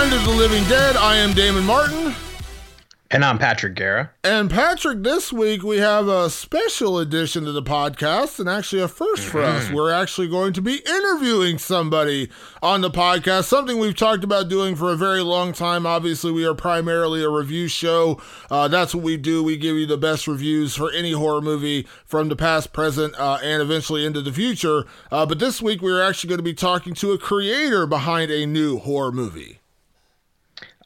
[0.00, 0.96] Of the Living Dead.
[0.96, 2.14] I am Damon Martin.
[3.10, 4.10] And I'm Patrick Guerra.
[4.24, 8.88] And Patrick, this week we have a special edition to the podcast and actually a
[8.88, 9.64] 1st for us.
[9.64, 9.74] Mm-hmm.
[9.74, 12.30] We're actually going to be interviewing somebody
[12.62, 15.84] on the podcast, something we've talked about doing for a very long time.
[15.84, 18.18] Obviously, we are primarily a review show.
[18.50, 19.44] Uh, that's what we do.
[19.44, 23.38] We give you the best reviews for any horror movie from the past, present, uh,
[23.42, 24.86] and eventually into the future.
[25.12, 28.46] Uh, but this week we're actually going to be talking to a creator behind a
[28.46, 29.59] new horror movie.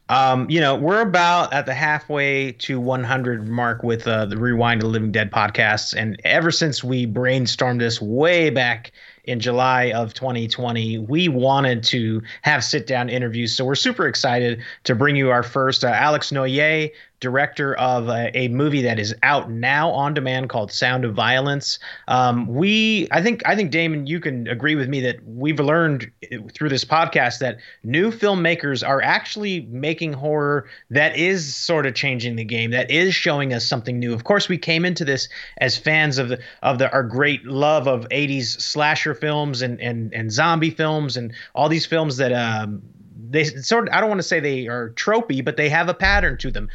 [0.08, 4.82] Um, you know, we're about at the halfway to 100 mark with uh, the Rewind
[4.82, 8.92] the Living Dead podcasts, and ever since we brainstormed this way back
[9.24, 13.56] in July of 2020, we wanted to have sit down interviews.
[13.56, 15.84] So we're super excited to bring you our first.
[15.84, 16.90] Uh, Alex Noyer
[17.24, 21.78] director of a, a, movie that is out now on demand called Sound of Violence.
[22.06, 26.10] Um, we, I think, I think Damon, you can agree with me that we've learned
[26.52, 32.36] through this podcast that new filmmakers are actually making horror that is sort of changing
[32.36, 34.12] the game, that is showing us something new.
[34.12, 37.88] Of course, we came into this as fans of the of the our great love
[37.88, 42.32] of '80s slasher films and and and zombie films and all these films that.
[42.32, 42.82] Um,
[43.34, 45.94] they sort of, I don't want to say they are tropey, but they have a
[45.94, 46.68] pattern to them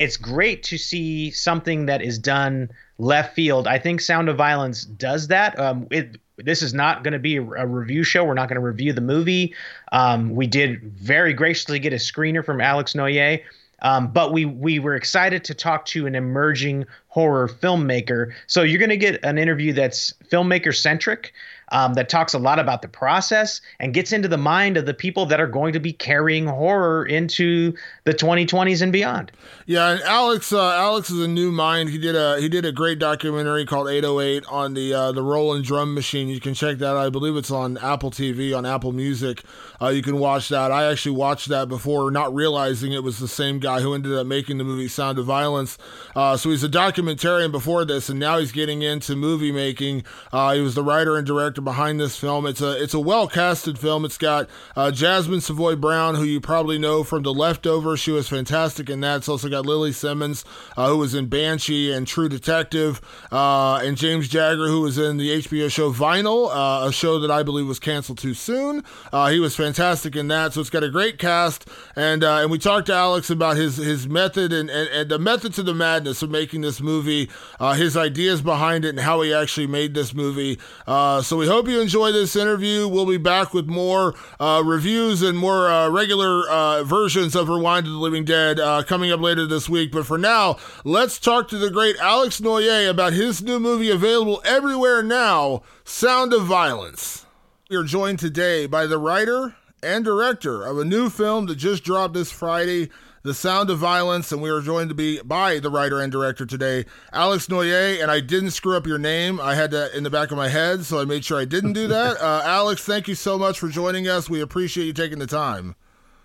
[0.00, 3.68] it's great to see something that is done left field.
[3.68, 5.56] I think Sound of Violence does that.
[5.58, 8.24] Um, it, this is not going to be a, a, review show.
[8.24, 9.54] We're not going to review the movie.
[9.92, 13.42] Um, we did very graciously get a screener from Alex Noyer.
[13.82, 18.32] Um, but we we were excited to talk to an emerging horror filmmaker.
[18.46, 21.32] So you're going to get an interview that's filmmaker centric
[21.70, 24.94] um, that talks a lot about the process and gets into the mind of the
[24.94, 29.32] people that are going to be carrying horror into the 2020s and beyond.
[29.66, 31.90] Yeah, and Alex, uh, Alex is a new mind.
[31.90, 35.64] He did a he did a great documentary called 808 on the uh, the Roland
[35.64, 36.28] drum machine.
[36.28, 36.96] You can check that.
[36.96, 39.42] I believe it's on Apple TV on Apple Music.
[39.80, 40.72] Uh, you can watch that.
[40.72, 44.26] I actually watched that before, not realizing it was the same guy who ended up
[44.26, 45.78] making the movie Sound of Violence.
[46.14, 50.04] Uh, so he's a documentarian before this, and now he's getting into movie making.
[50.32, 52.46] Uh, he was the writer and director director behind this film.
[52.46, 54.04] It's a it's a well casted film.
[54.04, 57.96] It's got uh, Jasmine Savoy Brown, who you probably know from The Leftover.
[57.96, 59.18] She was fantastic in that.
[59.18, 60.44] It's also got Lily Simmons,
[60.76, 63.00] uh, who was in Banshee and True Detective,
[63.30, 67.30] uh, and James Jagger, who was in the HBO show Vinyl, uh, a show that
[67.30, 68.82] I believe was canceled too soon.
[69.12, 70.52] Uh, he was fantastic in that.
[70.52, 74.08] So it's got a great cast, and and we talked to Alex about his his
[74.08, 77.28] method and, and, and the method to the madness of making this movie,
[77.76, 80.58] his ideas behind it, and how he actually made this movie.
[80.86, 82.86] so we hope you enjoy this interview.
[82.86, 87.86] We'll be back with more uh, reviews and more uh, regular uh, versions of Rewind
[87.86, 89.90] of the Living Dead uh, coming up later this week.
[89.90, 94.40] But for now, let's talk to the great Alex Noyer about his new movie available
[94.44, 97.26] everywhere now Sound of Violence.
[97.68, 101.82] We are joined today by the writer and director of a new film that just
[101.82, 102.90] dropped this Friday.
[103.22, 106.46] The Sound of Violence, and we are joined to be by the writer and director
[106.46, 108.00] today, Alex Noyer.
[108.00, 109.38] And I didn't screw up your name.
[109.38, 111.74] I had that in the back of my head, so I made sure I didn't
[111.74, 112.16] do that.
[112.30, 114.28] Uh, Alex, thank you so much for joining us.
[114.28, 115.74] We appreciate you taking the time.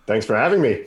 [0.06, 0.86] Thanks for having me.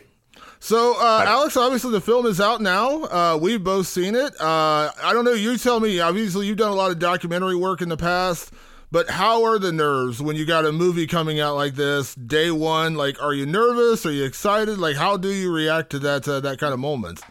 [0.59, 3.03] So, uh, Alex, obviously the film is out now.
[3.03, 4.40] Uh, we've both seen it.
[4.40, 5.34] Uh, I don't know.
[5.34, 6.00] You tell me.
[6.00, 8.52] Obviously, you've done a lot of documentary work in the past.
[8.92, 12.50] But how are the nerves when you got a movie coming out like this day
[12.50, 12.96] one?
[12.96, 14.04] Like, are you nervous?
[14.06, 14.80] Are you excited?
[14.80, 17.22] Like, how do you react to that uh, that kind of moment?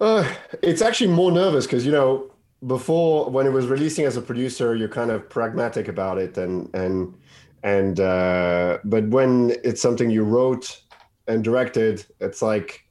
[0.00, 0.30] Uh,
[0.62, 2.30] it's actually more nervous because you know
[2.66, 6.68] before when it was releasing as a producer, you're kind of pragmatic about it, and
[6.74, 7.14] and
[7.62, 10.82] and uh, but when it's something you wrote
[11.26, 12.84] and directed, it's like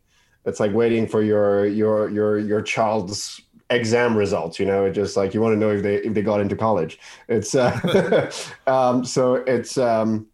[0.45, 3.39] it's like waiting for your your your your child's
[3.73, 6.21] exam results you know it's just like you want to know if they if they
[6.21, 6.99] got into college.
[7.27, 8.31] It's uh
[8.67, 10.27] um so it's um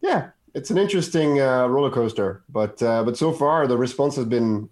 [0.00, 4.24] yeah it's an interesting uh, roller coaster but uh, but so far the response has
[4.24, 4.68] been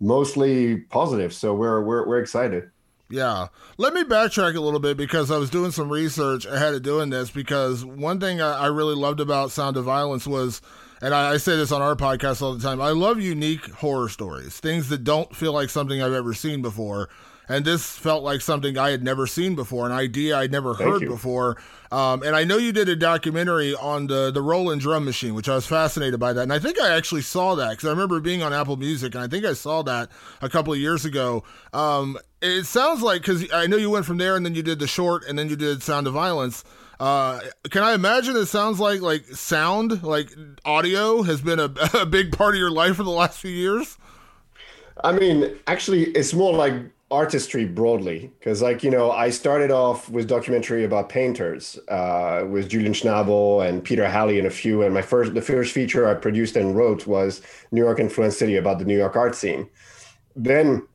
[0.00, 2.70] mostly positive so we're we're, we're excited.
[3.10, 3.48] Yeah.
[3.76, 7.10] Let me backtrack a little bit because I was doing some research ahead of doing
[7.10, 10.62] this because one thing I, I really loved about Sound of Violence was,
[11.02, 14.08] and I, I, say this on our podcast all the time, I love unique horror
[14.08, 17.08] stories, things that don't feel like something I've ever seen before
[17.50, 21.00] and this felt like something I had never seen before, an idea I'd never heard
[21.00, 21.56] before.
[21.90, 25.48] Um, and I know you did a documentary on the the Roland drum machine, which
[25.48, 26.42] I was fascinated by that.
[26.42, 29.24] And I think I actually saw that because I remember being on Apple Music, and
[29.24, 30.10] I think I saw that
[30.40, 31.42] a couple of years ago.
[31.72, 34.78] Um, it sounds like because I know you went from there, and then you did
[34.78, 36.62] the short, and then you did Sound of Violence.
[37.00, 40.30] Uh, can I imagine it sounds like like sound, like
[40.64, 43.98] audio, has been a, a big part of your life for the last few years?
[45.02, 46.74] I mean, actually, it's more like
[47.10, 52.68] artistry broadly because like you know i started off with documentary about painters uh, with
[52.68, 56.14] julian schnabel and peter halley and a few and my first the first feature i
[56.14, 57.42] produced and wrote was
[57.72, 59.68] new york influence city about the new york art scene.
[60.36, 60.86] Then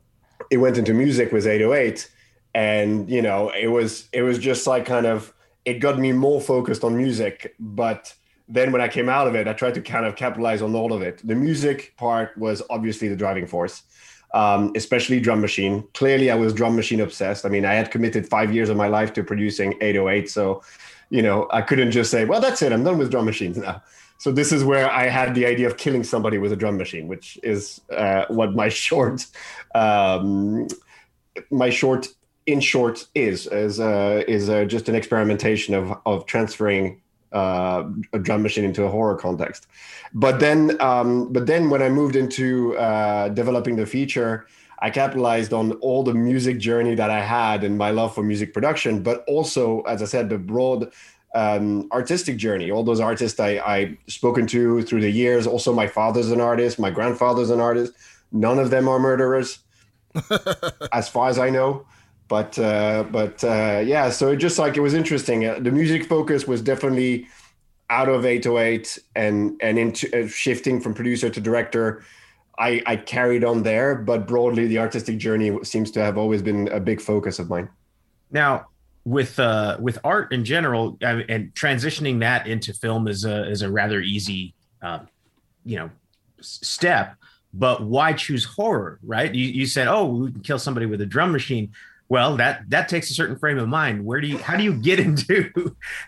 [0.50, 2.10] it went into music with 808
[2.54, 5.34] and you know it was it was just like kind of
[5.64, 8.14] it got me more focused on music but
[8.48, 10.92] then when i came out of it i tried to kind of capitalize on all
[10.92, 11.20] of it.
[11.26, 13.82] The music part was obviously the driving force
[14.36, 15.82] um, especially drum machine.
[15.94, 17.46] Clearly, I was drum machine obsessed.
[17.46, 20.28] I mean, I had committed five years of my life to producing 808.
[20.28, 20.62] So,
[21.08, 22.70] you know, I couldn't just say, well, that's it.
[22.70, 23.82] I'm done with drum machines now.
[24.18, 27.08] So this is where I had the idea of killing somebody with a drum machine,
[27.08, 29.26] which is uh, what my short,
[29.74, 30.68] um,
[31.50, 32.08] my short
[32.44, 37.00] in short is is uh, is uh, just an experimentation of of transferring
[37.32, 39.66] uh, a drum machine into a horror context.
[40.14, 44.46] But then, um, but then when I moved into uh, developing the feature,
[44.80, 48.52] I capitalized on all the music journey that I had and my love for music
[48.52, 50.92] production, but also, as I said, the broad
[51.34, 52.70] um, artistic journey.
[52.70, 55.46] All those artists I, I spoken to through the years.
[55.46, 56.78] Also, my father's an artist.
[56.78, 57.92] My grandfather's an artist.
[58.32, 59.60] None of them are murderers,
[60.92, 61.86] as far as I know
[62.28, 65.46] but uh, but uh, yeah, so it just like it was interesting.
[65.46, 67.26] Uh, the music focus was definitely
[67.90, 72.04] out of 808 and and into uh, shifting from producer to director.
[72.58, 76.68] I, I carried on there, but broadly, the artistic journey seems to have always been
[76.68, 77.68] a big focus of mine.
[78.30, 78.68] Now,
[79.04, 83.70] with uh, with art in general, and transitioning that into film is a is a
[83.70, 85.08] rather easy, um,
[85.64, 85.90] you know,
[86.40, 87.14] step.
[87.54, 89.34] But why choose horror, right?
[89.34, 91.72] You, you said, oh, we can kill somebody with a drum machine
[92.08, 94.04] well that that takes a certain frame of mind.
[94.04, 95.50] Where do you how do you get into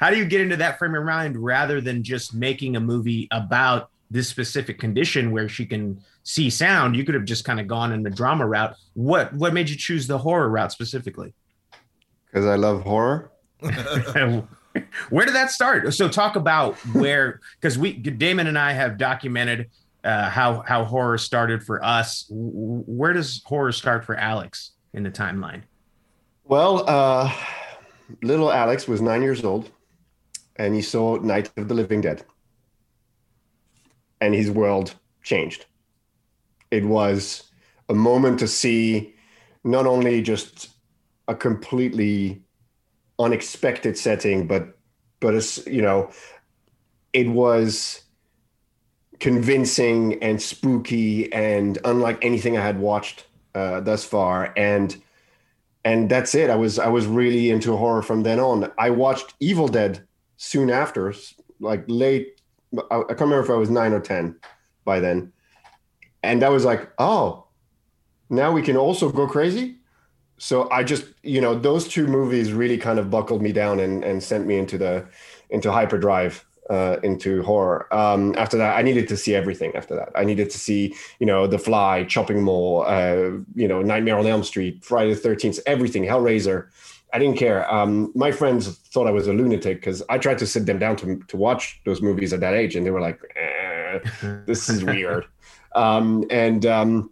[0.01, 3.29] how do you get into that frame of mind rather than just making a movie
[3.31, 6.97] about this specific condition where she can see sound?
[6.97, 8.77] You could have just kind of gone in the drama route.
[8.95, 11.35] What what made you choose the horror route specifically?
[12.27, 13.31] Because i love horror.
[15.11, 15.93] Where did that start?
[15.93, 19.71] So talk about where because we damon and i have documented
[20.05, 22.27] uh, how how horror started for us.
[22.29, 25.63] Where does horror start for alex in the timeline
[26.49, 27.33] well, uh,
[28.23, 29.71] little Alex was nine years old
[30.57, 32.25] and he saw Night of the Living Dead.
[34.21, 35.67] And his world changed.
[36.71, 37.45] It was
[37.89, 39.15] a moment to see
[39.63, 40.71] not only just
[41.29, 42.43] a completely
[43.19, 44.77] unexpected setting, but
[45.21, 46.11] but as you know,
[47.13, 48.03] it was
[49.21, 54.53] convincing and spooky and unlike anything I had watched uh, thus far.
[54.57, 55.01] And
[55.89, 56.51] and that's it.
[56.51, 58.71] I was I was really into horror from then on.
[58.79, 60.07] I watched Evil Dead
[60.37, 61.15] soon after,
[61.61, 62.43] like late.
[62.91, 64.37] I, I can't remember if I was nine or ten
[64.85, 65.33] by then,
[66.23, 67.47] and I was like, oh,
[68.29, 69.77] now we can also go crazy.
[70.37, 74.05] So I just you know those two movies really kind of buckled me down and
[74.05, 75.07] and sent me into the
[75.49, 77.93] into hyperdrive uh, into horror.
[77.95, 79.75] Um, after that, I needed to see everything.
[79.75, 83.83] After that, I needed to see, you know, The Fly, Chopping Mall, uh, you know,
[83.83, 86.69] Nightmare on Elm Street, Friday the Thirteenth, everything, Hellraiser.
[87.13, 87.73] I didn't care.
[87.73, 90.97] Um, my friends thought I was a lunatic because I tried to sit them down
[90.97, 93.99] to to watch those movies at that age, and they were like, eh,
[94.47, 95.27] "This is weird."
[95.75, 97.11] um, and um,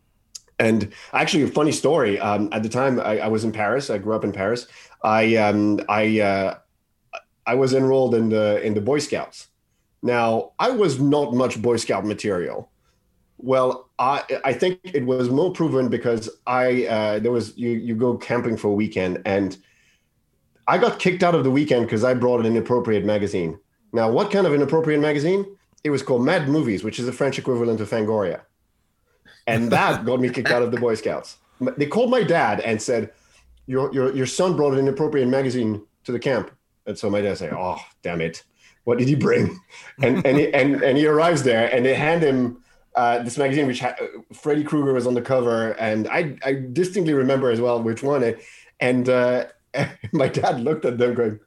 [0.58, 2.18] and actually, a funny story.
[2.18, 3.90] Um, at the time, I, I, was in Paris.
[3.90, 4.66] I grew up in Paris.
[5.02, 6.58] I um, I uh,
[7.46, 9.48] I was enrolled in the in the Boy Scouts.
[10.02, 12.70] Now, I was not much Boy Scout material.
[13.38, 17.94] Well, I I think it was more proven because I uh, there was you you
[17.94, 19.56] go camping for a weekend and
[20.68, 23.58] I got kicked out of the weekend because I brought an inappropriate magazine.
[23.92, 25.46] Now, what kind of inappropriate magazine?
[25.84, 28.40] It was called Mad Movies, which is the French equivalent of Fangoria,
[29.46, 31.36] and that got me kicked out of the Boy Scouts.
[31.76, 33.12] They called my dad and said,
[33.66, 36.50] "Your your your son brought an inappropriate magazine to the camp."
[36.86, 38.44] And so my dad said, "Oh, damn it!
[38.84, 39.58] What did he bring?"
[40.02, 42.62] And and he, and and he arrives there, and they hand him
[42.94, 46.62] uh, this magazine, which had, uh, Freddy Krueger was on the cover, and I I
[46.72, 48.22] distinctly remember as well which one.
[48.22, 48.42] It,
[48.80, 49.46] and uh,
[50.12, 51.40] my dad looked at them, going,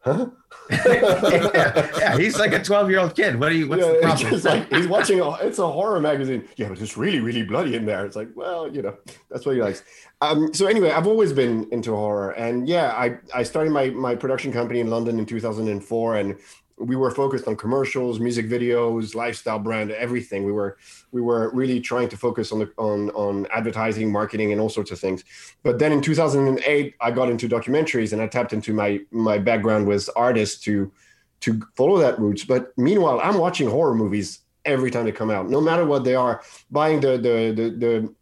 [0.00, 0.26] huh?
[0.70, 3.38] Yeah, yeah, he's like a 12 year old kid.
[3.38, 4.40] What are you, what's yeah, the problem?
[4.42, 6.46] Like, he's watching, a, it's a horror magazine.
[6.56, 8.04] Yeah, but it's really, really bloody in there.
[8.04, 8.96] It's like, well, you know,
[9.30, 9.82] that's what he likes.
[10.20, 14.14] Um, so anyway, I've always been into horror and yeah, I, I started my, my
[14.14, 16.38] production company in London in 2004 and
[16.80, 20.44] we were focused on commercials, music videos, lifestyle brand, everything.
[20.44, 20.78] We were
[21.12, 24.90] we were really trying to focus on the on on advertising, marketing, and all sorts
[24.90, 25.24] of things.
[25.62, 29.86] But then in 2008, I got into documentaries, and I tapped into my my background
[29.86, 30.92] with artists to
[31.40, 32.44] to follow that route.
[32.48, 36.14] But meanwhile, I'm watching horror movies every time they come out, no matter what they
[36.14, 36.42] are.
[36.70, 38.14] Buying the the the, the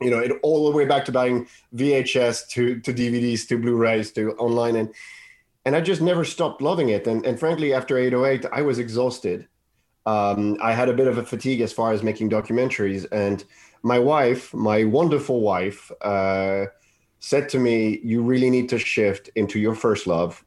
[0.00, 4.12] you know, it all the way back to buying VHS to to DVDs to Blu-rays
[4.12, 4.94] to online, and
[5.64, 7.06] and I just never stopped loving it.
[7.06, 9.46] And and frankly, after 808, I was exhausted.
[10.06, 13.44] Um, I had a bit of a fatigue as far as making documentaries, and
[13.82, 16.66] my wife, my wonderful wife, uh,
[17.20, 20.42] said to me, "You really need to shift into your first love,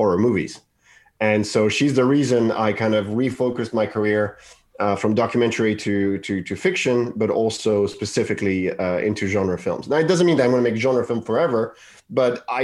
[0.00, 0.52] horror movies."
[1.20, 4.38] And so she's the reason I kind of refocused my career
[4.80, 9.88] uh, from documentary to to to fiction, but also specifically uh, into genre films.
[9.88, 11.76] Now, it doesn't mean that I'm going to make genre film forever,
[12.08, 12.62] but I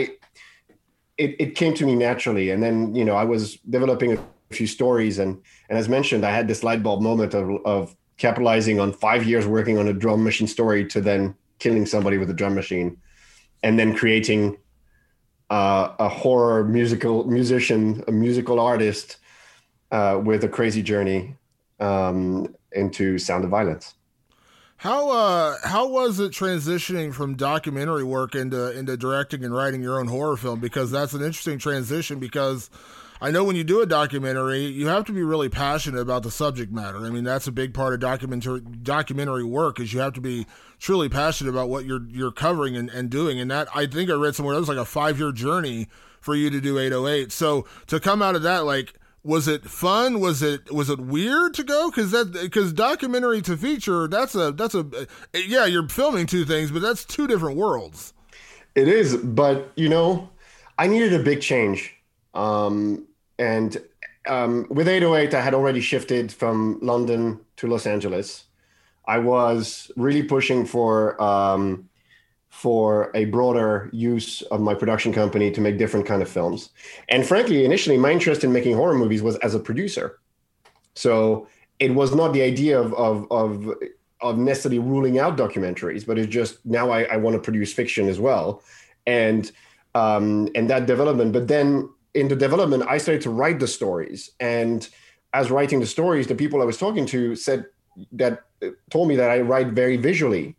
[1.18, 2.50] it, it came to me naturally.
[2.50, 4.18] And then you know I was developing a
[4.50, 5.32] few stories, and
[5.68, 9.46] and as mentioned, I had this light bulb moment of of capitalizing on five years
[9.46, 12.96] working on a drum machine story to then killing somebody with a drum machine,
[13.62, 14.56] and then creating
[15.50, 19.18] uh, a horror musical musician, a musical artist
[19.90, 21.36] uh, with a crazy journey
[21.80, 23.94] um, into Sound of Violence.
[24.78, 29.98] How uh how was it transitioning from documentary work into into directing and writing your
[29.98, 30.60] own horror film?
[30.60, 32.68] Because that's an interesting transition because
[33.26, 36.30] I know when you do a documentary, you have to be really passionate about the
[36.30, 36.98] subject matter.
[36.98, 40.46] I mean, that's a big part of documentary documentary work is you have to be
[40.78, 43.40] truly passionate about what you're you're covering and, and doing.
[43.40, 45.88] And that I think I read somewhere that was like a five year journey
[46.20, 47.32] for you to do 808.
[47.32, 50.20] So to come out of that, like was it fun?
[50.20, 51.90] Was it was it weird to go?
[51.90, 54.86] Because that because documentary to feature that's a that's a
[55.34, 58.14] yeah you're filming two things, but that's two different worlds.
[58.76, 60.30] It is, but you know,
[60.78, 61.92] I needed a big change.
[62.34, 63.76] Um, and
[64.26, 68.44] um, with 808, I had already shifted from London to Los Angeles.
[69.06, 71.88] I was really pushing for um,
[72.48, 76.70] for a broader use of my production company to make different kind of films.
[77.08, 80.18] And frankly, initially, my interest in making horror movies was as a producer.
[80.94, 83.74] So it was not the idea of of of,
[84.20, 88.08] of necessarily ruling out documentaries, but it's just now I, I want to produce fiction
[88.08, 88.62] as well,
[89.06, 89.50] and
[89.94, 91.32] um, and that development.
[91.32, 94.30] But then in the development, I started to write the stories.
[94.40, 94.88] And
[95.32, 97.66] as writing the stories, the people I was talking to said
[98.12, 98.44] that
[98.90, 100.56] told me that I write very visually,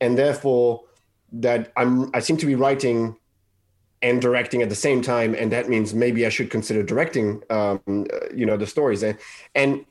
[0.00, 0.84] and therefore
[1.32, 3.16] that I'm I seem to be writing
[4.02, 7.80] and directing at the same time, and that means maybe I should consider directing, um,
[7.88, 9.02] uh, you know, the stories.
[9.02, 9.16] And
[9.54, 9.84] and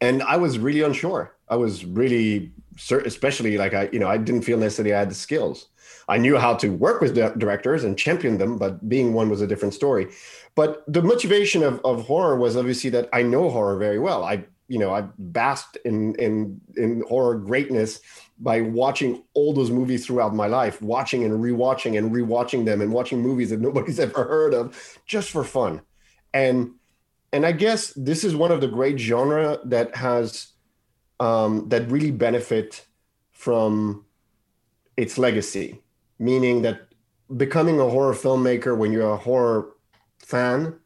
[0.00, 1.34] and I was really unsure.
[1.48, 2.52] I was really,
[2.90, 5.69] especially like I, you know, I didn't feel necessarily I had the skills.
[6.10, 9.46] I knew how to work with directors and champion them, but being one was a
[9.46, 10.08] different story.
[10.56, 14.24] But the motivation of, of horror was obviously that I know horror very well.
[14.24, 18.00] I, you know, I basked in in in horror greatness
[18.40, 22.92] by watching all those movies throughout my life, watching and rewatching and rewatching them and
[22.92, 25.80] watching movies that nobody's ever heard of just for fun.
[26.34, 26.72] And
[27.32, 30.48] and I guess this is one of the great genre that has
[31.20, 32.84] um, that really benefit
[33.30, 34.04] from
[34.96, 35.80] its legacy
[36.20, 36.86] meaning that
[37.36, 39.72] becoming a horror filmmaker when you're a horror
[40.18, 40.78] fan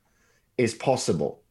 [0.56, 1.42] is possible.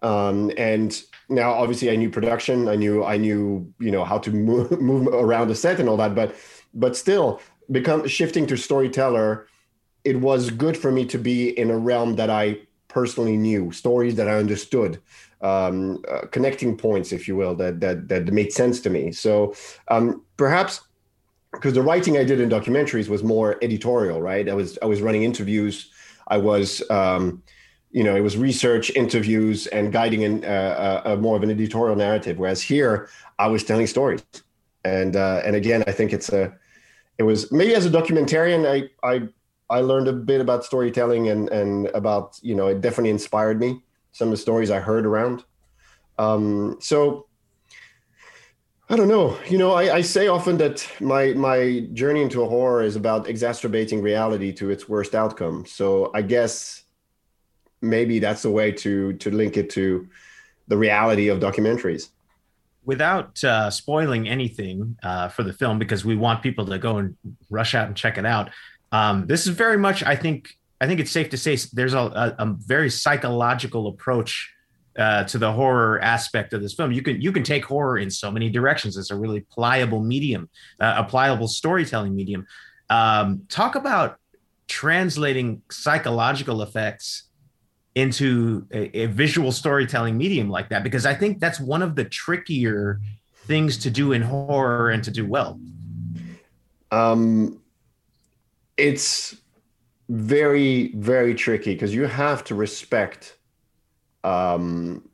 [0.00, 2.68] Um, and now, obviously, I knew production.
[2.68, 5.96] I knew I knew you know how to move, move around the set and all
[5.98, 6.14] that.
[6.14, 6.34] But
[6.72, 7.40] but still,
[7.70, 9.48] become shifting to storyteller.
[10.04, 14.14] It was good for me to be in a realm that I personally knew, stories
[14.14, 15.00] that I understood,
[15.40, 19.10] um, uh, connecting points, if you will, that that that made sense to me.
[19.10, 19.54] So
[19.88, 20.82] um, perhaps
[21.52, 24.48] because the writing I did in documentaries was more editorial, right?
[24.48, 25.90] I was I was running interviews.
[26.28, 27.42] I was, um,
[27.92, 31.50] you know, it was research, interviews, and guiding in uh, a, a more of an
[31.50, 32.38] editorial narrative.
[32.38, 34.22] Whereas here, I was telling stories,
[34.84, 36.54] and uh, and again, I think it's a,
[37.18, 39.28] it was maybe as a documentarian, I I
[39.70, 43.80] I learned a bit about storytelling and and about you know it definitely inspired me.
[44.12, 45.44] Some of the stories I heard around.
[46.18, 47.25] Um, so
[48.88, 49.36] I don't know.
[49.48, 54.00] You know, I, I, say often that my my journey into horror is about exacerbating
[54.00, 55.66] reality to its worst outcome.
[55.66, 56.84] So I guess
[57.82, 60.08] maybe that's a way to to link it to
[60.68, 62.10] the reality of documentaries.
[62.84, 67.16] Without uh, spoiling anything uh, for the film, because we want people to go and
[67.50, 68.50] rush out and check it out.
[68.92, 71.98] Um, this is very much, I think, I think it's safe to say there's a,
[71.98, 74.54] a, a very psychological approach
[74.96, 76.92] uh, to the horror aspect of this film.
[76.92, 78.96] You can you can take horror in so many directions.
[78.96, 80.48] It's a really pliable medium,
[80.80, 82.46] uh, a pliable storytelling medium.
[82.88, 84.18] Um, talk about
[84.68, 87.24] translating psychological effects
[87.94, 92.04] into a, a, visual storytelling medium like that, because I think that's one of the
[92.04, 93.00] trickier
[93.46, 95.58] things to do in horror and to do well.
[96.90, 97.60] Um,
[98.76, 99.36] it's
[100.08, 103.36] very very tricky because you have to respect
[104.26, 105.08] um,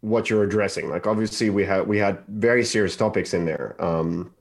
[0.00, 0.90] what you're addressing.
[0.90, 3.76] Like obviously we had we had very serious topics in there.
[3.82, 4.34] Um,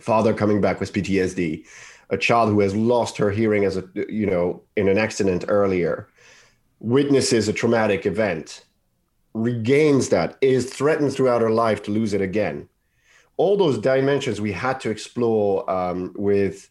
[0.00, 1.64] father coming back with PTSD,
[2.10, 6.08] a child who has lost her hearing as a you know in an accident earlier,
[6.80, 8.64] witnesses a traumatic event,
[9.34, 12.68] regains that, is threatened throughout her life to lose it again.
[13.36, 16.70] All those dimensions we had to explore um, with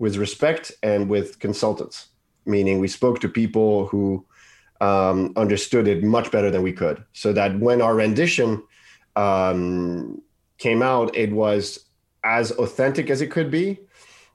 [0.00, 2.08] with respect and with consultants,
[2.44, 4.24] meaning we spoke to people who
[4.80, 8.62] um, understood it much better than we could, so that when our rendition
[9.16, 10.22] um,
[10.58, 11.86] came out, it was
[12.24, 13.78] as authentic as it could be.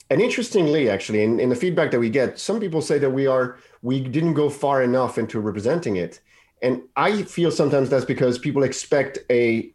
[0.10, 3.26] And interestingly, actually, in, in the feedback that we get, some people say that we
[3.26, 6.20] are we didn't go far enough into representing it.
[6.62, 9.74] And I feel sometimes that's because people expect a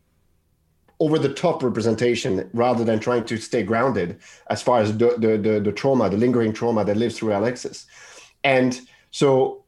[1.01, 4.19] over the top representation rather than trying to stay grounded
[4.51, 7.87] as far as the, the, the, the, trauma, the lingering trauma that lives through Alexis.
[8.43, 8.81] And
[9.13, 9.65] so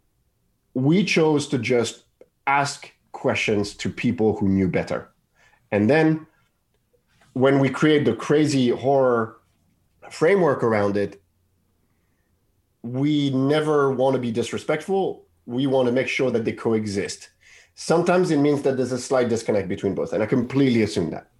[0.75, 2.05] we chose to just
[2.47, 5.11] ask questions to people who knew better.
[5.71, 6.27] And then
[7.33, 9.37] when we create the crazy horror
[10.11, 11.23] framework around it,
[12.83, 15.27] we never want to be disrespectful.
[15.47, 17.31] We want to make sure that they coexist.
[17.75, 21.31] Sometimes it means that there's a slight disconnect between both, and I completely assume that.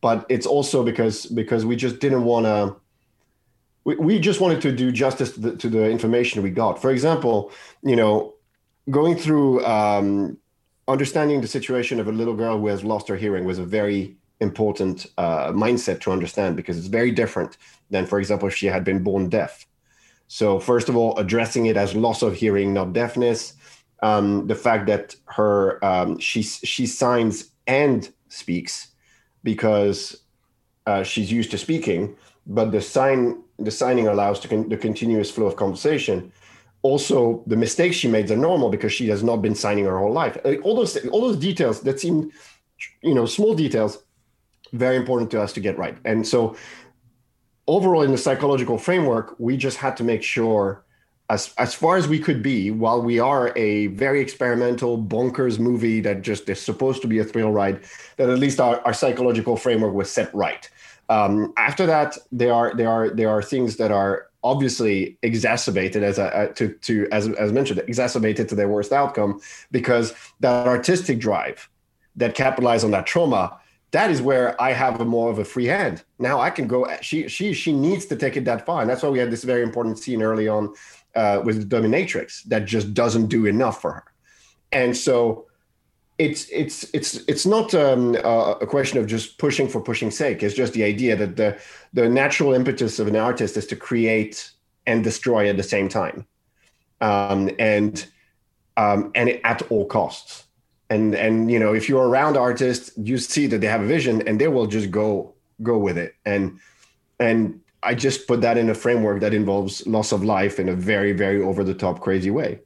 [0.00, 2.76] But it's also because because we just didn't want to.
[3.84, 6.80] We, we just wanted to do justice to the, to the information we got.
[6.80, 7.50] For example,
[7.82, 8.34] you know,
[8.90, 10.38] going through um,
[10.88, 14.16] understanding the situation of a little girl who has lost her hearing was a very
[14.40, 17.56] important uh, mindset to understand because it's very different
[17.90, 19.66] than, for example, if she had been born deaf.
[20.28, 23.54] So, first of all, addressing it as loss of hearing, not deafness.
[24.02, 28.88] Um, the fact that her um, she she signs and speaks
[29.42, 30.22] because
[30.86, 35.46] uh, she's used to speaking, but the sign the signing allows con- the continuous flow
[35.46, 36.32] of conversation.
[36.82, 40.12] Also, the mistakes she made are normal because she has not been signing her whole
[40.12, 40.38] life.
[40.62, 42.30] All those all those details that seem,
[43.02, 44.02] you know, small details
[44.72, 45.96] very important to us to get right.
[46.04, 46.56] And so
[47.66, 50.84] overall in the psychological framework, we just had to make sure
[51.30, 56.00] as, as far as we could be, while we are a very experimental bonkers movie
[56.00, 57.84] that just is supposed to be a thrill ride,
[58.16, 60.68] that at least our, our psychological framework was set right.
[61.08, 66.18] Um, after that, there are there are there are things that are obviously exacerbated as
[66.18, 71.68] a, to to as as mentioned exacerbated to their worst outcome because that artistic drive
[72.16, 73.58] that capitalize on that trauma
[73.92, 76.04] that is where I have a more of a free hand.
[76.18, 76.86] Now I can go.
[77.00, 79.44] She she she needs to take it that far, and that's why we had this
[79.44, 80.74] very important scene early on
[81.14, 84.04] uh, with the dominatrix that just doesn't do enough for her.
[84.72, 85.46] And so
[86.20, 90.42] it's it's it's it's not um, a question of just pushing for pushing sake.
[90.42, 91.58] It's just the idea that the
[91.94, 94.50] the natural impetus of an artist is to create
[94.86, 96.26] and destroy at the same time,
[97.00, 98.06] um, and
[98.76, 100.44] um, and at all costs.
[100.90, 104.20] And and you know if you're around artists you see that they have a vision
[104.28, 106.14] and they will just go go with it.
[106.26, 106.60] And
[107.18, 110.74] and i just put that in a framework that involves loss of life in a
[110.74, 112.60] very very over the top crazy way.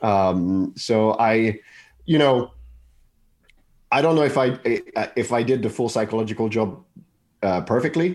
[0.00, 1.60] Um so i
[2.06, 2.54] you know
[3.96, 4.46] i don't know if i
[5.24, 6.68] if i did the full psychological job
[7.42, 8.08] uh, perfectly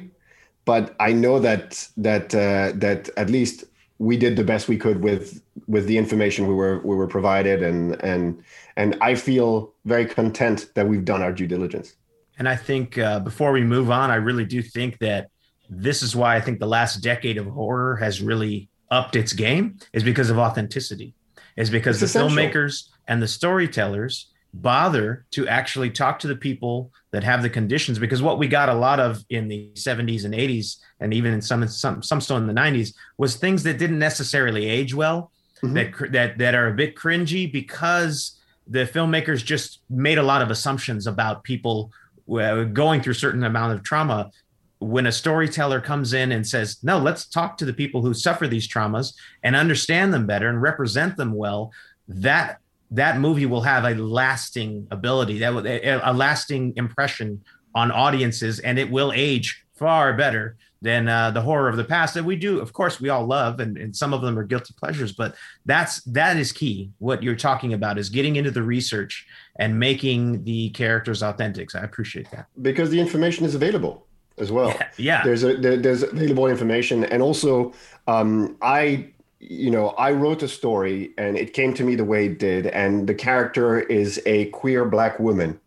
[0.65, 3.65] but i know that that uh, that at least
[3.99, 7.61] we did the best we could with with the information we were we were provided
[7.61, 8.41] and and
[8.79, 11.95] and I feel very content that we've done our due diligence.
[12.37, 15.29] And I think uh, before we move on, I really do think that
[15.69, 19.77] this is why I think the last decade of horror has really upped its game
[19.91, 21.13] is because of authenticity.
[21.57, 22.37] Is because it's the essential.
[22.37, 27.99] filmmakers and the storytellers bother to actually talk to the people that have the conditions
[27.99, 31.41] because what we got a lot of in the 70s and 80s and even in
[31.41, 35.31] some some some still in the 90s was things that didn't necessarily age well
[35.61, 35.75] mm-hmm.
[35.75, 40.49] that that that are a bit cringy because the filmmakers just made a lot of
[40.49, 41.91] assumptions about people
[42.31, 44.31] uh, going through certain amount of trauma
[44.79, 48.47] when a storyteller comes in and says no let's talk to the people who suffer
[48.47, 51.71] these traumas and understand them better and represent them well
[52.07, 52.59] that
[52.91, 57.41] that movie will have a lasting ability that a, a lasting impression
[57.75, 62.13] on audiences and it will age far better than uh, the horror of the past
[62.13, 64.73] that we do of course we all love and, and some of them are guilty
[64.77, 66.91] pleasures but that's that is key.
[66.99, 71.71] What you're talking about is getting into the research and making the characters authentic.
[71.71, 72.47] So i appreciate that.
[72.61, 74.05] Because the information is available
[74.37, 74.69] as well.
[74.69, 75.23] Yeah, yeah.
[75.23, 77.73] there's a there, there's available information and also
[78.07, 82.25] um, i you know i wrote a story and it came to me the way
[82.25, 85.59] it did and the character is a queer black woman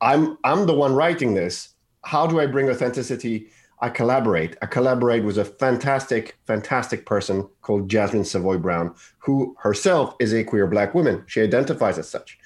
[0.00, 3.48] i'm i'm the one writing this how do i bring authenticity
[3.82, 4.56] I collaborate.
[4.62, 10.44] I collaborate with a fantastic, fantastic person called Jasmine Savoy Brown, who herself is a
[10.44, 11.24] queer black woman.
[11.26, 12.38] She identifies as such.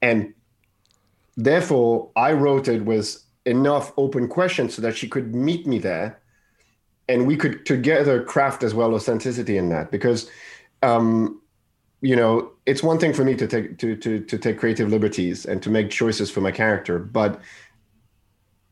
[0.00, 0.32] And
[1.36, 6.22] therefore, I wrote it with enough open questions so that she could meet me there
[7.08, 10.30] and we could together craft as well authenticity in that because
[10.82, 11.40] um,
[12.00, 15.44] you know it's one thing for me to take to, to to take creative liberties
[15.44, 17.40] and to make choices for my character but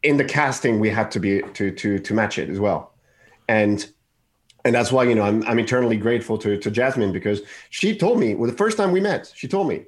[0.02, 2.94] in the casting we had to be to to to match it as well.
[3.48, 3.86] And
[4.64, 8.20] and that's why you know i'm, I'm eternally grateful to, to jasmine because she told
[8.20, 9.84] me well the first time we met she told me.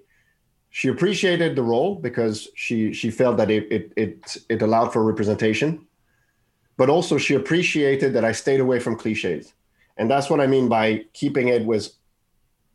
[0.70, 5.04] She appreciated the role because she she felt that it it it, it allowed for
[5.04, 5.87] representation
[6.77, 9.55] but also she appreciated that i stayed away from cliches
[9.97, 11.93] and that's what i mean by keeping it with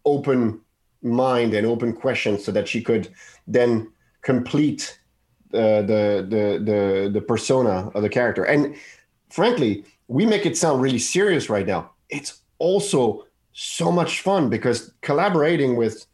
[0.05, 0.59] open
[1.01, 3.09] mind and open questions so that she could
[3.47, 4.99] then complete
[5.53, 8.43] uh, the the the the persona of the character.
[8.43, 8.75] And
[9.29, 11.91] frankly, we make it sound really serious right now.
[12.09, 16.05] It's also so much fun because collaborating with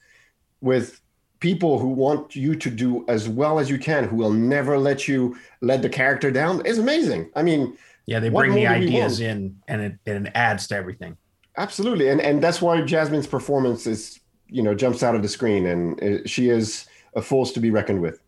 [0.62, 1.02] with
[1.40, 5.08] people who want you to do as well as you can, who will never let
[5.08, 7.30] you let the character down, is amazing.
[7.36, 11.18] I mean, yeah, they bring the ideas in, and it, it adds to everything.
[11.58, 15.66] Absolutely, and and that's why Jasmine's performance is you know jumps out of the screen,
[15.66, 18.20] and uh, she is a force to be reckoned with.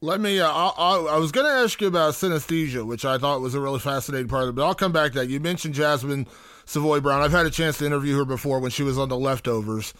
[0.00, 0.40] Let me.
[0.40, 3.54] Uh, I, I, I was going to ask you about synesthesia, which I thought was
[3.54, 5.28] a really fascinating part of it, but I'll come back to that.
[5.28, 6.26] You mentioned Jasmine
[6.64, 7.22] Savoy Brown.
[7.22, 9.94] I've had a chance to interview her before when she was on The Leftovers,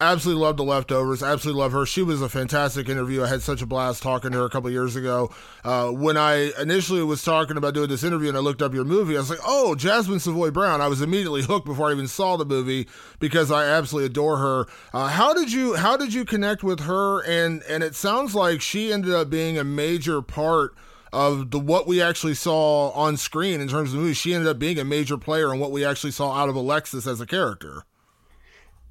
[0.00, 1.22] absolutely love the leftovers.
[1.22, 1.86] Absolutely love her.
[1.86, 3.22] She was a fantastic interview.
[3.22, 5.30] I had such a blast talking to her a couple years ago.
[5.64, 8.84] Uh, when i initially was talking about doing this interview and i looked up your
[8.84, 10.80] movie i was like oh jasmine savoy brown.
[10.80, 14.66] I was immediately hooked before i even saw the movie because i absolutely adore her.
[14.92, 17.22] Uh, how did you how did you connect with her?
[17.24, 20.74] And and it sounds like she ended up being a major part
[21.12, 24.14] of the what we actually saw on screen in terms of the movie.
[24.14, 27.06] She ended up being a major player in what we actually saw out of alexis
[27.06, 27.84] as a character.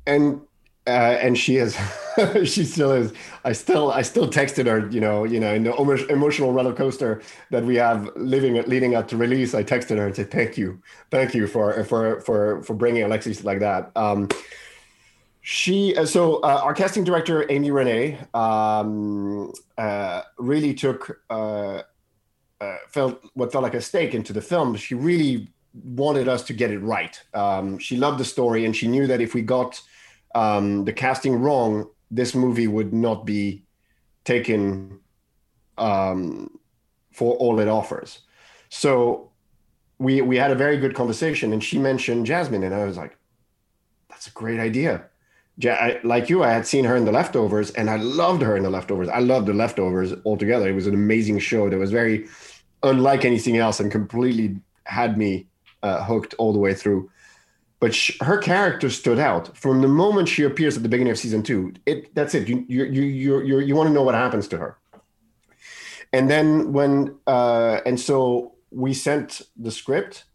[0.08, 0.42] And
[0.88, 1.78] uh, and she is
[2.44, 3.12] she still is.
[3.44, 7.22] I still i still texted her you know you know in the emotional roller coaster
[7.52, 10.82] that we have living leading up to release i texted her and said thank you.
[11.12, 13.92] Thank you for for for for bringing alexis like that.
[13.96, 14.30] Um
[15.42, 21.82] she uh, so uh, our casting director amy renee um uh really took uh,
[22.62, 24.76] uh felt what felt like a stake into the film.
[24.76, 25.50] She really
[25.84, 27.20] wanted us to get it right.
[27.34, 29.82] Um she loved the story and she knew that if we got
[30.36, 33.64] um, the casting wrong, this movie would not be
[34.26, 35.00] taken
[35.78, 36.60] um,
[37.12, 38.20] for all it offers.
[38.70, 39.32] So
[39.98, 43.18] we we had a very good conversation, and she mentioned Jasmine, and I was like,
[44.10, 45.06] "That's a great idea."
[45.58, 48.58] Ja- I, like you, I had seen her in The Leftovers, and I loved her
[48.58, 49.08] in The Leftovers.
[49.08, 50.68] I loved The Leftovers altogether.
[50.68, 52.28] It was an amazing show that was very
[52.84, 55.48] unlike anything else, and completely had me
[55.82, 57.10] uh, hooked all the way through
[57.80, 61.20] but she, her character stood out from the moment she appears at the beginning of
[61.20, 61.74] season two.
[61.86, 62.48] It that's it.
[62.48, 64.78] You you you you you, you want to know what happens to her.
[66.14, 70.26] And then when uh, and so we sent the script.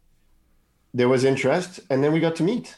[0.92, 2.76] There was interest, and then we got to meet.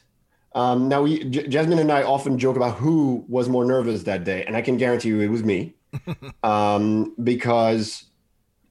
[0.54, 4.24] Um, now we J- Jasmine and I often joke about who was more nervous that
[4.24, 5.74] day, and I can guarantee you it was me,
[6.42, 8.04] um, because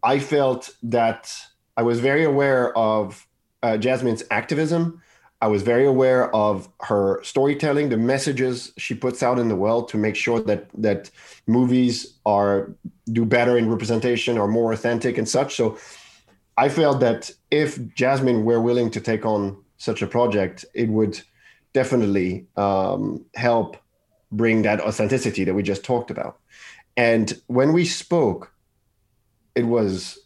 [0.03, 1.33] I felt that
[1.75, 3.27] I was very aware of
[3.63, 5.01] uh, Jasmine's activism
[5.41, 9.89] I was very aware of her storytelling, the messages she puts out in the world
[9.89, 11.09] to make sure that that
[11.47, 12.71] movies are
[13.11, 15.55] do better in representation or more authentic and such.
[15.55, 15.77] So
[16.57, 21.19] I felt that if Jasmine were willing to take on such a project, it would
[21.73, 23.77] definitely um, help
[24.31, 26.39] bring that authenticity that we just talked about.
[26.95, 28.53] And when we spoke,
[29.55, 30.19] it was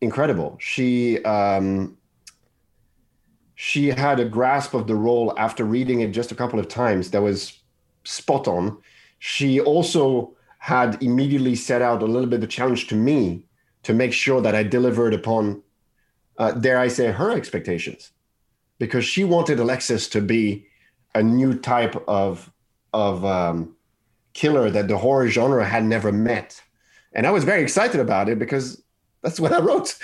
[0.00, 0.56] incredible.
[0.60, 1.96] She um,
[3.64, 7.12] she had a grasp of the role after reading it just a couple of times
[7.12, 7.60] that was
[8.02, 8.76] spot on.
[9.20, 13.46] She also had immediately set out a little bit of a challenge to me
[13.84, 15.62] to make sure that I delivered upon,
[16.38, 18.10] uh, dare I say, her expectations,
[18.78, 20.66] because she wanted Alexis to be
[21.14, 22.50] a new type of
[22.92, 23.76] of um,
[24.32, 26.60] killer that the horror genre had never met,
[27.12, 28.82] and I was very excited about it because
[29.22, 29.96] that's what I wrote,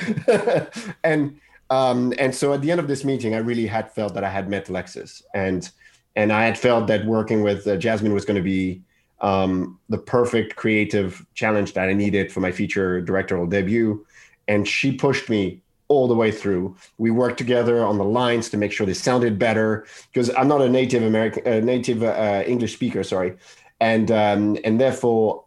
[1.02, 1.40] and
[1.70, 4.30] um, and so at the end of this meeting, I really had felt that I
[4.30, 5.68] had met Alexis, and
[6.16, 8.82] and I had felt that working with uh, Jasmine was going to be
[9.20, 14.04] um, the perfect creative challenge that I needed for my feature directorial debut.
[14.46, 16.76] And she pushed me all the way through.
[16.98, 20.62] We worked together on the lines to make sure they sounded better because I'm not
[20.62, 23.36] a native American, uh, native uh, English speaker, sorry,
[23.80, 25.44] and um, and therefore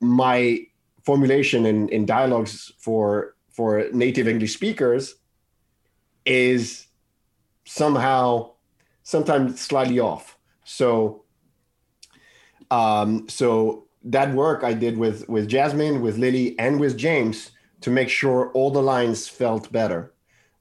[0.00, 0.66] my
[1.04, 5.14] formulation in, in dialogues for for native English speakers
[6.26, 6.86] is
[7.64, 8.52] somehow
[9.02, 10.38] sometimes slightly off.
[10.64, 11.24] So
[12.70, 17.50] um, so that work I did with with Jasmine, with Lily, and with James
[17.82, 20.12] to make sure all the lines felt better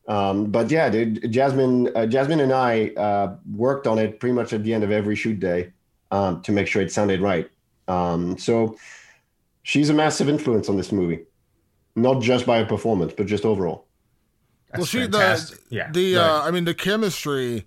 [0.08, 0.89] Um, but yeah,
[1.30, 4.91] Jasmine, uh, Jasmine and I uh, worked on it pretty much at the end of
[4.91, 5.73] every shoot day
[6.12, 7.49] um, to make sure it sounded right.
[7.88, 8.78] Um, so
[9.63, 11.26] she's a massive influence on this movie,
[11.95, 13.88] not just by her performance, but just overall.
[14.74, 15.70] That's well, she fantastic.
[15.70, 17.66] the yeah, the uh, I mean the chemistry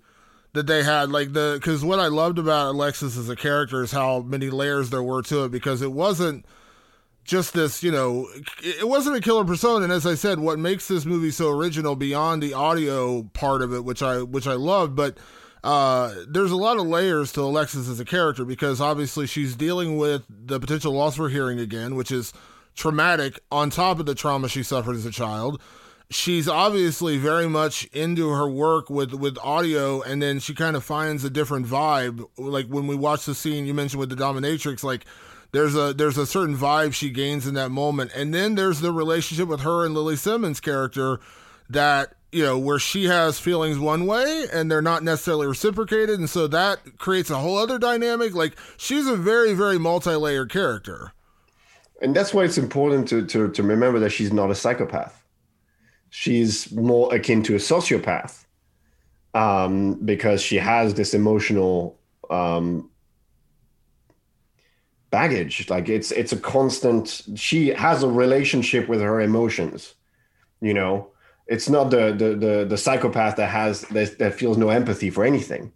[0.53, 3.91] that they had, like the because what I loved about Alexis as a character is
[3.91, 6.45] how many layers there were to it because it wasn't
[7.23, 8.27] just this, you know,
[8.63, 9.83] it wasn't a killer persona.
[9.83, 13.73] And as I said, what makes this movie so original beyond the audio part of
[13.73, 15.17] it, which I which I love, but
[15.63, 19.97] uh, there's a lot of layers to Alexis as a character because obviously she's dealing
[19.97, 22.33] with the potential loss of her hearing again, which is
[22.75, 25.61] traumatic on top of the trauma she suffered as a child.
[26.09, 30.83] She's obviously very much into her work with, with audio, and then she kind of
[30.83, 32.25] finds a different vibe.
[32.37, 35.05] Like when we watch the scene you mentioned with the dominatrix, like
[35.51, 38.91] there's a there's a certain vibe she gains in that moment, and then there's the
[38.91, 41.19] relationship with her and Lily Simmons' character
[41.69, 46.29] that you know where she has feelings one way and they're not necessarily reciprocated, and
[46.29, 48.33] so that creates a whole other dynamic.
[48.33, 51.13] Like she's a very very multi-layered character,
[52.01, 55.16] and that's why it's important to to to remember that she's not a psychopath.
[56.09, 58.45] She's more akin to a sociopath
[59.33, 62.89] um, because she has this emotional um,
[65.09, 65.69] baggage.
[65.69, 69.95] Like it's it's a constant she has a relationship with her emotions
[70.61, 71.09] you know?
[71.47, 75.23] It's not the the the, the psychopath that has that, that feels no empathy for
[75.23, 75.71] anything.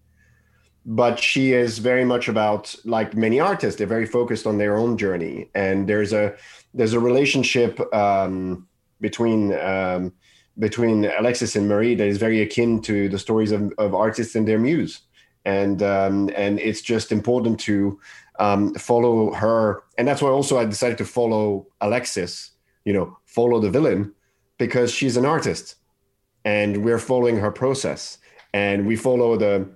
[0.86, 4.98] But she is very much about like many artists they're very focused on their own
[4.98, 5.50] journey.
[5.56, 6.36] And there's a
[6.74, 8.68] there's a relationship um,
[9.02, 10.14] between um,
[10.60, 14.48] between alexis and marie that is very akin to the stories of, of artists and
[14.48, 15.02] their muse
[15.46, 18.00] and um, and it's just important to
[18.40, 22.52] um, follow her, and that's why also I decided to follow Alexis.
[22.86, 24.14] You know, follow the villain
[24.58, 25.76] because she's an artist,
[26.46, 28.18] and we're following her process,
[28.54, 29.70] and we follow the.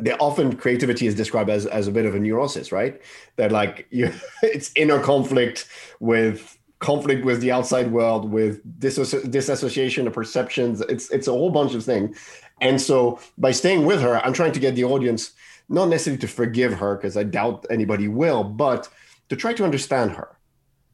[0.00, 3.02] The often creativity is described as, as a bit of a neurosis, right?
[3.34, 5.66] That like you, it's inner conflict
[5.98, 10.80] with conflict with the outside world, with disso- disassociation of perceptions.
[10.82, 12.18] It's it's a whole bunch of things,
[12.60, 15.32] and so by staying with her, I'm trying to get the audience
[15.68, 18.88] not necessarily to forgive her because I doubt anybody will, but
[19.28, 20.38] to try to understand her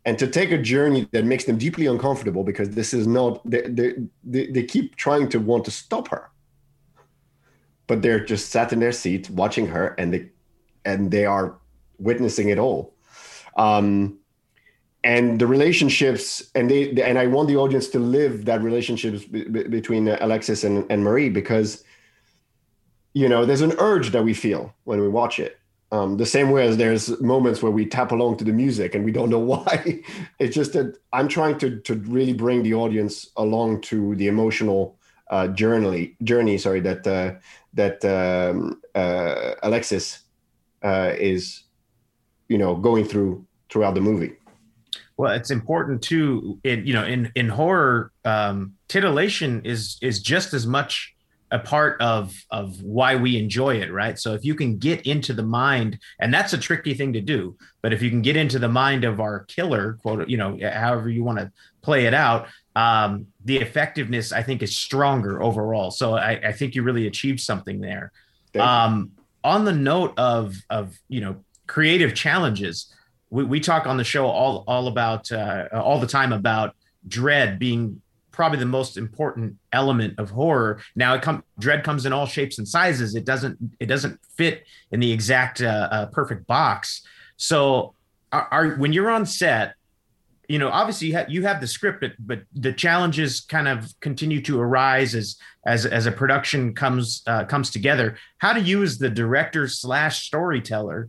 [0.05, 3.63] and to take a journey that makes them deeply uncomfortable because this is not they,
[3.63, 6.31] they, they, they keep trying to want to stop her
[7.87, 10.31] but they're just sat in their seat watching her and they
[10.85, 11.59] and they are
[11.99, 12.95] witnessing it all
[13.57, 14.19] um,
[15.05, 19.45] and the relationships and they and i want the audience to live that relationships b-
[19.45, 21.85] between alexis and, and marie because
[23.15, 25.59] you know, there's an urge that we feel when we watch it.
[25.93, 29.05] Um, the same way as there's moments where we tap along to the music and
[29.05, 30.03] we don't know why.
[30.41, 34.99] it's just that I'm trying to to really bring the audience along to the emotional
[35.31, 36.59] uh, journey journey.
[36.59, 37.35] Sorry that uh,
[37.75, 40.21] that um, uh, Alexis
[40.83, 41.63] uh, is,
[42.49, 44.33] you know, going through throughout the movie.
[45.17, 46.59] Well, it's important too.
[46.65, 51.15] In you know, in in horror, um, titillation is is just as much
[51.55, 54.19] a part of of why we enjoy it right?
[54.19, 57.57] So if you can get into the mind and that's a tricky thing to do
[57.81, 61.09] but if you can get into the mind of our killer quote you know however
[61.09, 65.91] you want to play it out um, the effectiveness i think is stronger overall.
[65.93, 68.11] So i, I think you really achieved something there.
[68.59, 69.13] Um,
[69.45, 72.93] on the note of of you know creative challenges
[73.35, 77.59] we, we talk on the show all all about uh, all the time about dread
[77.59, 80.81] being probably the most important element of horror.
[80.95, 83.17] Now, it come dread comes in all shapes and sizes.
[83.17, 87.03] It doesn't it doesn't fit in the exact uh, uh, perfect box.
[87.37, 87.95] So,
[88.31, 89.75] are, are, when you're on set,
[90.49, 93.93] you know, obviously you, ha- you have the script, but, but the challenges kind of
[93.99, 98.17] continue to arise as as as a production comes uh, comes together.
[98.39, 101.09] How do you, as the director slash storyteller,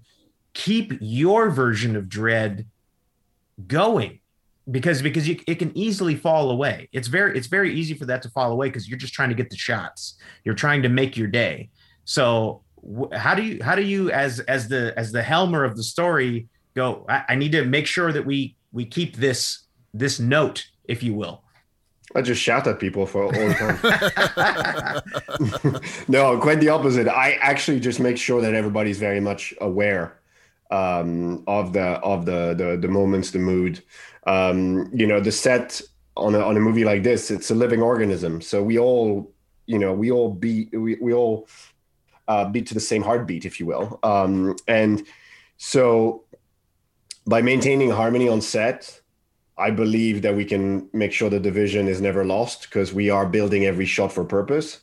[0.56, 2.66] keep your version of dread
[3.68, 4.20] going?
[4.70, 6.90] because because you, it can easily fall away.
[6.92, 9.36] It's very it's very easy for that to fall away because you're just trying to
[9.36, 10.16] get the shots.
[10.44, 11.70] You're trying to make your day.
[12.06, 15.78] So wh- how do you how do you as as the as the helmer of
[15.78, 17.06] the story go?
[17.08, 21.14] I, I need to make sure that we we keep this this note, if you
[21.14, 21.44] will.
[22.16, 23.54] I just shout at people for all the
[25.74, 25.82] time.
[26.08, 27.08] no, quite the opposite.
[27.08, 30.18] I actually just make sure that everybody's very much aware
[30.72, 33.84] um, of the of the, the the moments, the mood.
[34.28, 35.82] Um, you know the set
[36.18, 38.42] on a, on a movie like this it's a living organism.
[38.42, 39.32] So we all
[39.66, 41.48] you know we all beat we, we all
[42.28, 44.00] uh, beat to the same heartbeat if you will.
[44.04, 45.06] Um, and
[45.58, 46.24] so
[47.28, 49.02] by maintaining harmony on set
[49.58, 53.26] I believe that we can make sure the division is never lost because we are
[53.26, 54.82] building every shot for purpose.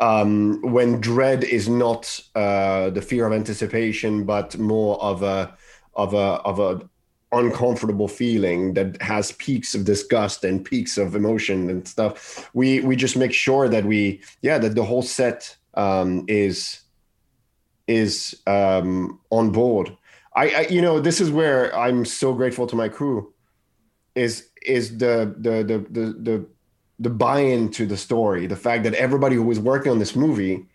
[0.00, 5.56] Um, when dread is not uh, the fear of anticipation, but more of a
[5.94, 6.88] of a of a
[7.32, 12.48] uncomfortable feeling that has peaks of disgust and peaks of emotion and stuff.
[12.54, 16.80] We we just make sure that we yeah that the whole set um, is
[17.86, 19.96] is um, on board.
[20.34, 23.32] I, I you know this is where I'm so grateful to my crew
[24.14, 26.46] is is the the the the the,
[26.98, 30.66] the buy-in to the story the fact that everybody who was working on this movie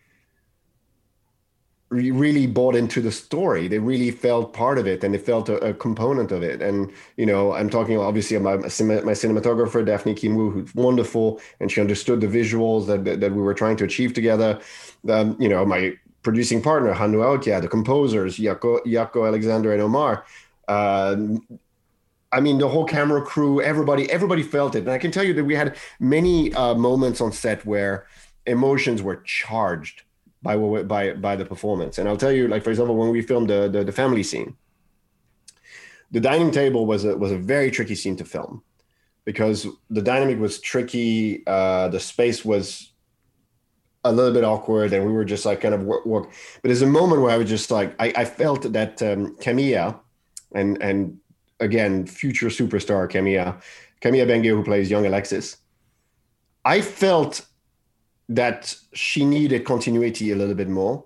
[1.93, 3.67] really bought into the story.
[3.67, 6.61] They really felt part of it and they felt a, a component of it.
[6.61, 11.39] And you know i'm talking obviously about my, my cinematographer daphne Qin Wu, who's wonderful
[11.59, 14.59] and she understood the visuals that, that, that we were trying to achieve together.
[15.07, 20.25] Um, you know my producing partner Hannu Aukia, the composers Jaakko, Jaakko alexander and omar
[20.67, 21.15] uh,
[22.33, 24.79] I mean, the whole camera crew, everybody, everybody felt it.
[24.79, 28.07] And I can tell you that we had many uh, moments on set where
[28.45, 30.03] emotions were charged
[30.41, 31.97] by by by the performance.
[31.97, 34.55] And I'll tell you, like for example, when we filmed the the, the family scene,
[36.11, 38.61] the dining table was a was a very tricky scene to film
[39.25, 41.45] because the dynamic was tricky.
[41.47, 42.91] Uh, the space was
[44.03, 46.05] a little bit awkward, and we were just like kind of work.
[46.05, 46.29] work.
[46.61, 49.97] But there's a moment where I was just like, I, I felt that um, Kamia
[50.53, 51.19] and and
[51.59, 53.61] again, future superstar Kamia,
[54.01, 55.57] Kamia Benge, who plays young Alexis.
[56.65, 57.45] I felt
[58.29, 61.05] that she needed continuity a little bit more.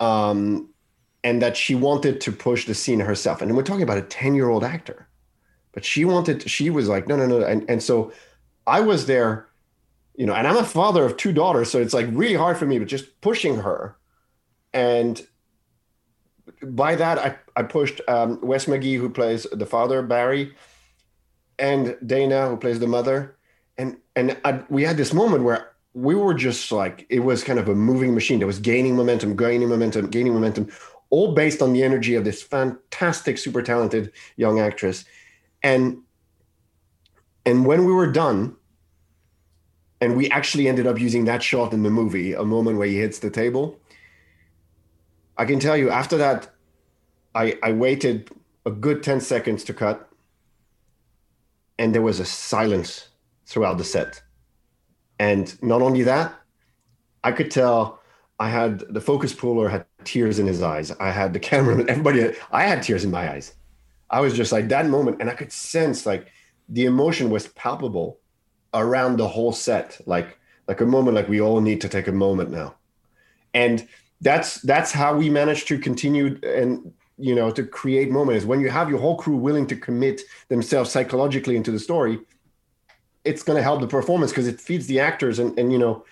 [0.00, 0.72] Um,
[1.24, 3.40] and that she wanted to push the scene herself.
[3.40, 5.08] And we're talking about a 10 year old actor,
[5.72, 7.44] but she wanted, she was like, no, no, no.
[7.44, 8.12] And, and so
[8.66, 9.48] I was there,
[10.16, 11.70] you know, and I'm a father of two daughters.
[11.70, 13.96] So it's like really hard for me, but just pushing her.
[14.72, 15.24] And
[16.62, 20.54] by that, I, I pushed um, Wes McGee, who plays the father, Barry,
[21.58, 23.36] and Dana, who plays the mother.
[23.78, 27.58] And, and I, we had this moment where we were just like, it was kind
[27.58, 30.70] of a moving machine that was gaining momentum, gaining momentum, gaining momentum,
[31.10, 35.04] all based on the energy of this fantastic, super talented young actress.
[35.62, 35.98] And,
[37.44, 38.56] and when we were done,
[40.00, 42.98] and we actually ended up using that shot in the movie, a moment where he
[42.98, 43.78] hits the table
[45.42, 46.50] I can tell you after that,
[47.34, 48.30] I, I waited
[48.64, 50.08] a good 10 seconds to cut,
[51.80, 53.08] and there was a silence
[53.46, 54.22] throughout the set.
[55.18, 56.32] And not only that,
[57.24, 58.00] I could tell
[58.38, 60.92] I had the focus puller had tears in his eyes.
[60.92, 63.52] I had the cameraman, everybody, I had tears in my eyes.
[64.10, 66.28] I was just like that moment, and I could sense like
[66.68, 68.20] the emotion was palpable
[68.72, 72.12] around the whole set, like like a moment like we all need to take a
[72.12, 72.76] moment now.
[73.52, 73.88] And
[74.22, 78.70] that's that's how we manage to continue and you know to create moments when you
[78.70, 82.18] have your whole crew willing to commit themselves psychologically into the story
[83.24, 86.04] it's going to help the performance because it feeds the actors and and you know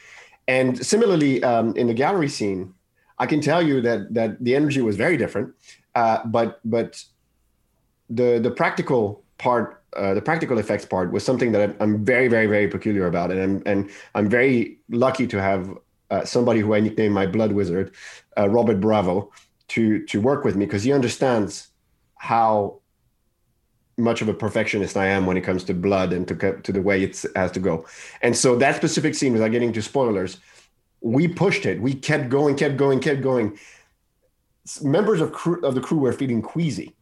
[0.48, 2.74] and similarly um, in the gallery scene
[3.18, 5.54] i can tell you that that the energy was very different
[5.94, 7.02] uh, but but
[8.10, 12.28] the the practical part uh, the practical effects part was something that I'm, I'm very
[12.28, 15.76] very very peculiar about and I'm, and I'm very lucky to have
[16.10, 17.92] uh, somebody who I nicknamed my blood wizard,
[18.36, 19.32] uh, Robert Bravo,
[19.68, 21.68] to to work with me because he understands
[22.16, 22.80] how
[23.96, 26.82] much of a perfectionist I am when it comes to blood and to to the
[26.82, 27.86] way it has to go.
[28.22, 30.38] And so that specific scene, without getting to spoilers,
[31.00, 31.80] we pushed it.
[31.80, 33.58] We kept going, kept going, kept going.
[34.82, 36.94] Members of crew of the crew were feeling queasy.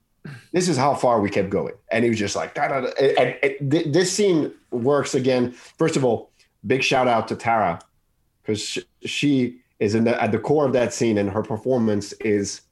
[0.53, 2.91] This is how far we kept going, and it was just like da, da, da.
[3.01, 5.53] And, and, and this scene works again.
[5.53, 6.31] First of all,
[6.67, 7.81] big shout out to Tara
[8.43, 12.63] because she, is in the, at the core of that scene, and her performance is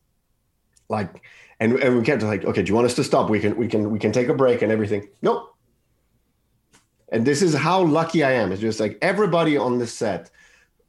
[0.88, 1.22] like,
[1.60, 3.30] and and we can't like, okay, do you want us to stop?
[3.30, 5.08] We can we can we can take a break and everything.
[5.22, 5.54] Nope.
[7.10, 8.50] And this is how lucky I am.
[8.50, 10.30] It's just like everybody on the set,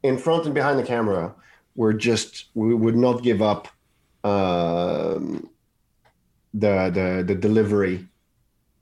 [0.02, 1.34] in front and behind the camera,
[1.76, 3.68] were just we would not give up
[4.24, 5.48] um,
[6.52, 8.06] the the the delivery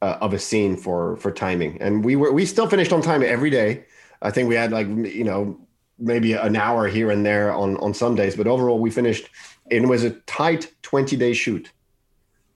[0.03, 3.23] uh, of a scene for for timing, and we were we still finished on time
[3.23, 3.85] every day.
[4.23, 5.61] I think we had like you know
[5.99, 9.29] maybe an hour here and there on on some days, but overall we finished.
[9.71, 11.71] It was a tight twenty day shoot,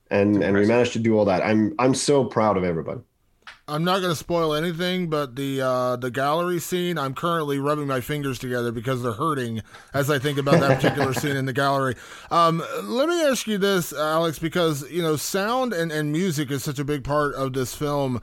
[0.09, 1.43] and and we managed to do all that.
[1.43, 3.01] I'm I'm so proud of everybody.
[3.67, 7.87] I'm not going to spoil anything, but the uh, the gallery scene, I'm currently rubbing
[7.87, 9.61] my fingers together because they're hurting
[9.93, 11.95] as I think about that particular scene in the gallery.
[12.31, 16.63] Um, let me ask you this, Alex, because you know sound and, and music is
[16.63, 18.21] such a big part of this film.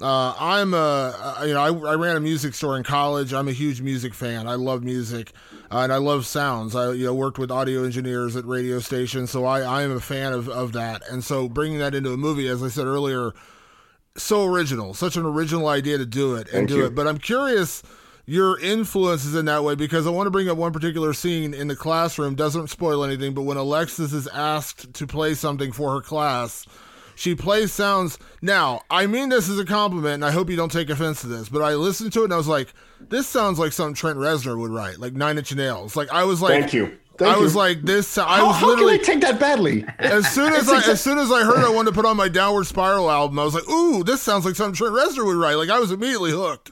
[0.00, 3.34] Uh, I'm a, you know, I, I, ran a music store in college.
[3.34, 4.48] I'm a huge music fan.
[4.48, 5.32] I love music,
[5.70, 6.74] uh, and I love sounds.
[6.74, 10.00] I, you know, worked with audio engineers at radio stations, so I, I am a
[10.00, 11.02] fan of, of that.
[11.10, 13.32] And so bringing that into a movie, as I said earlier,
[14.16, 16.86] so original, such an original idea to do it and Thank do you.
[16.86, 16.94] it.
[16.94, 17.82] But I'm curious
[18.26, 21.68] your influences in that way because I want to bring up one particular scene in
[21.68, 22.34] the classroom.
[22.36, 26.64] Doesn't spoil anything, but when Alexis is asked to play something for her class,
[27.20, 28.18] she plays sounds.
[28.40, 31.26] Now, I mean this as a compliment, and I hope you don't take offense to
[31.26, 34.18] this, but I listened to it and I was like, this sounds like something Trent
[34.18, 35.96] Reznor would write, like Nine Inch Nails.
[35.96, 36.96] Like I was like, Thank you.
[37.18, 37.58] Thank I was you.
[37.58, 38.16] like, this.
[38.16, 39.84] I how, was how can literally I take that badly?
[39.98, 42.28] as soon as I as soon as I heard I wanted to put on my
[42.28, 45.56] Downward Spiral album, I was like, "Ooh, this sounds like something Trent Reznor would write."
[45.56, 46.70] Like I was immediately hooked.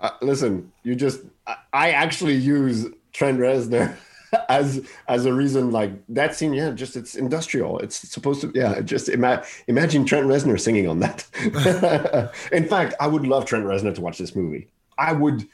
[0.00, 3.94] Uh, listen, you just I- I actually use Trent Reznor
[4.48, 6.52] as as a reason like that scene.
[6.52, 7.78] Yeah, just it's industrial.
[7.78, 8.52] It's supposed to.
[8.54, 12.32] Yeah, just ima- imagine Trent Reznor singing on that.
[12.52, 14.68] In fact, I would love Trent Reznor to watch this movie.
[14.98, 15.46] I would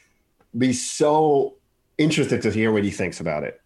[0.57, 1.57] be so
[1.99, 3.61] interested to hear what he thinks about it.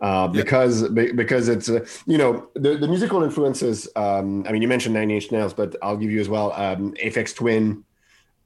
[0.00, 3.86] Uh, because be- because it's uh, you know the, the musical influences.
[3.96, 6.52] Um, I mean, you mentioned Nine Inch Nails, but I'll give you as well.
[6.52, 7.84] Um, Aphex Twin,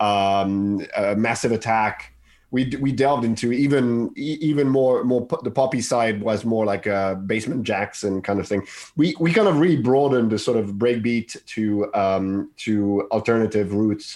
[0.01, 2.14] um, uh, Massive Attack.
[2.55, 7.21] We we delved into even even more more the poppy side was more like a
[7.27, 8.63] Basement Jaxx kind of thing.
[8.97, 11.63] We we kind of really broadened the sort of breakbeat to
[11.95, 14.07] um, to alternative roots,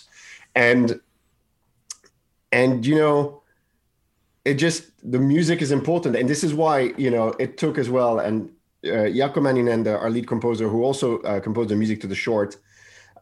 [0.54, 1.00] and
[2.52, 3.42] and you know
[4.44, 6.14] it just the music is important.
[6.14, 8.36] And this is why you know it took as well and
[8.84, 12.56] uh, Jaakko Manninen, our lead composer who also uh, composed the music to the short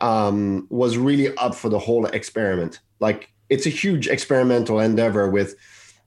[0.00, 2.80] um, was really up for the whole experiment.
[3.00, 5.54] Like it's a huge experimental endeavor with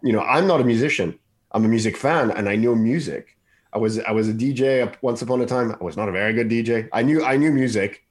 [0.04, 1.18] you know i'm not a musician.
[1.52, 3.36] I'm a music fan and i know music.
[3.74, 5.76] I was i was a dj once upon a time.
[5.80, 8.06] I was not a very good dj i knew i knew music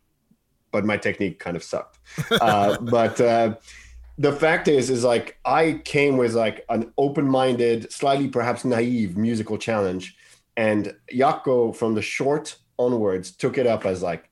[0.70, 1.98] but my technique kind of sucked.
[2.40, 3.54] Uh, but uh,
[4.18, 9.56] the fact is is like i came with like an open-minded slightly perhaps naive musical
[9.56, 10.16] challenge
[10.56, 14.28] and Jaakko from the short onwards took it up as like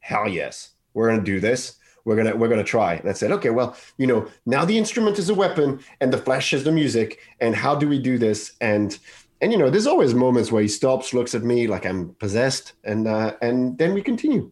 [0.00, 2.94] hell yes we're gonna do this we're gonna we're gonna try.
[2.94, 6.18] And i said okay well you know now the instrument is a weapon and the
[6.18, 8.52] flesh is the music and how do we do this?
[8.60, 8.98] And
[9.40, 12.74] and you know there's always moments where he stops looks at me like i'm possessed
[12.84, 14.50] and uh and then we continue.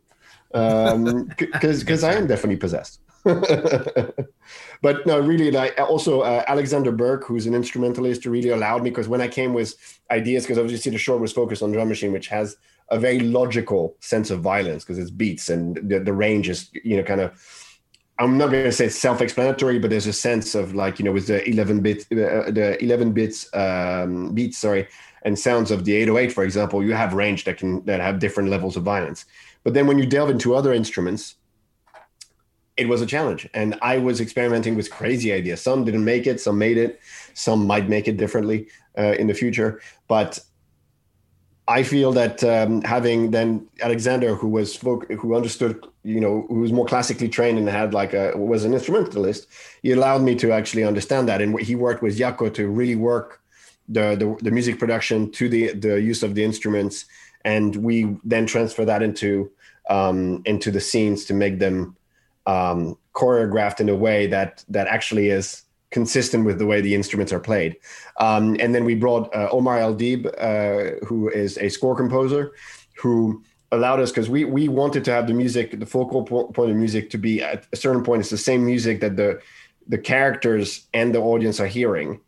[0.53, 3.01] Um because because i am definitely possessed.
[4.83, 9.09] But no really like also uh, alexander burke who's an instrumentalist really allowed me because
[9.09, 9.75] when i came with
[10.11, 12.57] ideas because obviously the short was focused on drum machine which has
[12.91, 16.97] a very logical sense of violence because it's beats and the, the range is you
[16.97, 17.33] know kind of
[18.19, 21.13] i'm not going to say it's self-explanatory but there's a sense of like you know
[21.13, 24.89] with the 11 bit uh, the 11 bits um, beats sorry
[25.23, 28.49] and sounds of the 808 for example you have range that can that have different
[28.49, 29.25] levels of violence.
[29.63, 31.37] But then when you delve into other instruments
[32.77, 33.49] it was a challenge.
[33.53, 35.61] And i was experimenting with crazy ideas.
[35.61, 37.01] Some didn't make it some made it
[37.35, 38.69] some might make it differently
[38.99, 39.81] uh, in the future.
[40.09, 40.39] But
[41.71, 46.73] I feel that um, having then Alexander, who was who understood, you know, who was
[46.73, 49.47] more classically trained and had like a was an instrumentalist,
[49.81, 53.41] he allowed me to actually understand that, and he worked with Jaakko to really work
[53.89, 57.05] the, the the music production to the the use of the instruments,
[57.45, 59.49] and we then transfer that into
[59.89, 61.97] um, into the scenes to make them
[62.47, 67.33] um, choreographed in a way that that actually is consistent with the way the instruments
[67.33, 67.77] are played.
[68.19, 72.53] Um, and then we brought uh, Omar Al Deeb, uh, who is a score composer,
[72.97, 76.77] who allowed us because we we wanted to have the music, the focal point of
[76.77, 78.21] music, to be at a certain point.
[78.21, 79.41] It's the same music that the
[79.89, 82.21] the characters and the audience are hearing,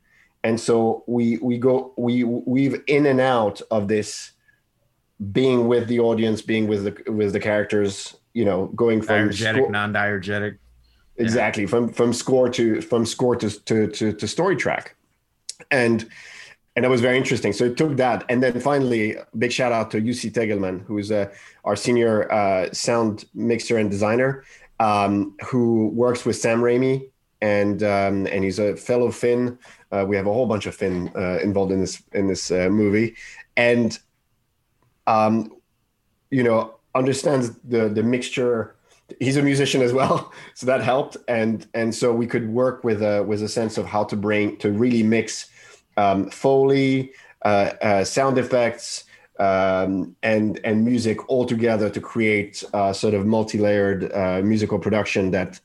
[0.43, 4.33] and so we we go we weave in and out of this
[5.31, 8.17] being with the audience, being with the with the characters.
[8.35, 10.57] You know, going from diegetic, non-diegetic
[11.23, 11.65] exactly.
[11.65, 11.69] Yeah.
[11.69, 14.97] from from score to from score to, to to to story track.
[15.71, 16.09] And
[16.75, 17.53] and that was very interesting.
[17.53, 18.25] So it took that.
[18.29, 21.27] And then finally big shout out to Jussi Tegelman who's uh,
[21.65, 24.45] our senior uh, sound mixer and designer
[24.81, 27.11] um, who works with Sam Raimi.
[27.41, 29.59] And um, and he's a fellow Finn.
[29.91, 32.69] Uh, we have a whole bunch of Finn uh, involved in this in this uh,
[32.71, 33.17] movie.
[33.57, 33.99] And
[35.07, 35.53] um
[36.31, 38.77] you know understands the the mixture
[39.21, 41.17] he's a musician as well so that helped.
[41.29, 44.57] And and so we could work with a with a sense of how to bring
[44.59, 45.47] to really mix
[45.97, 47.13] um, foley
[47.45, 49.05] uh, uh, sound effects
[49.39, 55.31] um, and and music all together to create a sort of multi-layered uh, musical production
[55.33, 55.61] that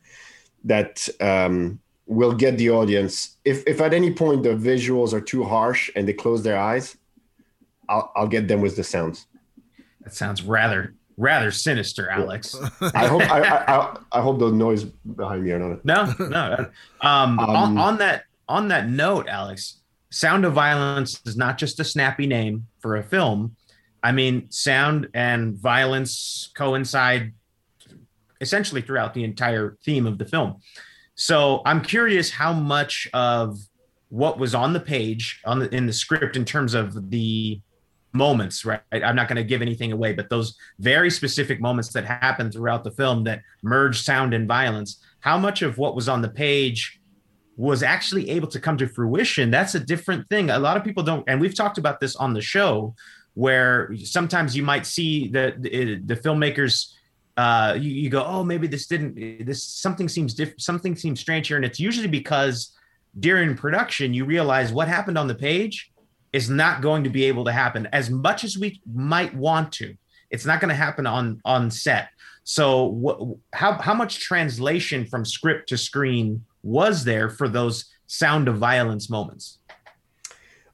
[0.64, 3.38] that um, will get the audience.
[3.46, 6.98] If if at any point the visuals are too harsh and they close their eyes
[7.90, 9.28] i'll, I'll get them with the sounds.
[10.02, 12.56] That sounds rather rather sinister, Alex.
[12.94, 15.84] I hope I, I, I, hope the noise behind me are not.
[15.84, 16.70] No, no.
[17.02, 21.80] Um, um, on, on, that on that note, Alex, Sound of Violence is not just
[21.80, 23.56] a snappy name for a film.
[24.04, 27.34] I mean, sound and violence coincide
[28.40, 30.62] essentially throughout the entire theme of the film.
[31.16, 33.58] So I'm curious how much of
[34.10, 37.60] what was on the page on the in the script in terms of the
[38.18, 38.82] moments, right?
[38.92, 42.84] I'm not going to give anything away, but those very specific moments that happen throughout
[42.84, 47.00] the film that merge sound and violence, how much of what was on the page
[47.56, 49.50] was actually able to come to fruition?
[49.50, 50.50] That's a different thing.
[50.50, 52.96] A lot of people don't, and we've talked about this on the show,
[53.34, 56.94] where sometimes you might see the the, the filmmakers.
[57.36, 59.46] Uh, you, you go, oh, maybe this didn't.
[59.46, 60.62] This something seems different.
[60.62, 62.76] Something seems strange here, and it's usually because
[63.20, 65.92] during production you realize what happened on the page
[66.34, 69.96] is not going to be able to happen as much as we might want to.
[70.30, 72.10] It's not going to happen on on set.
[72.44, 73.20] So, what,
[73.54, 79.10] how how much translation from script to screen was there for those sound of violence
[79.10, 79.60] moments?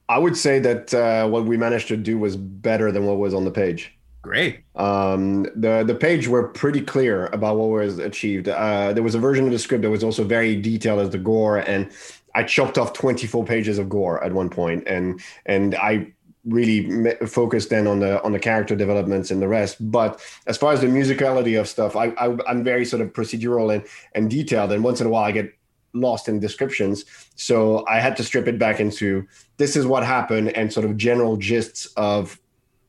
[0.09, 3.33] I would say that uh, what we managed to do was better than what was
[3.33, 3.97] on the page.
[4.21, 4.61] Great.
[4.75, 8.47] Um, the the page were pretty clear about what was achieved.
[8.47, 11.17] Uh, there was a version of the script that was also very detailed as the
[11.17, 11.91] gore, and
[12.35, 16.13] I chopped off 24 pages of gore at one point, and and I
[16.45, 19.77] really focused then on the on the character developments and the rest.
[19.91, 23.73] But as far as the musicality of stuff, I, I am very sort of procedural
[23.73, 25.53] and and detailed, and once in a while I get
[25.93, 27.05] lost in descriptions.
[27.35, 29.27] So I had to strip it back into
[29.57, 32.39] this is what happened and sort of general gists of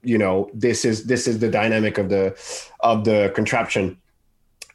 [0.03, 2.37] you know this is this is the dynamic of the
[2.81, 3.97] of the contraption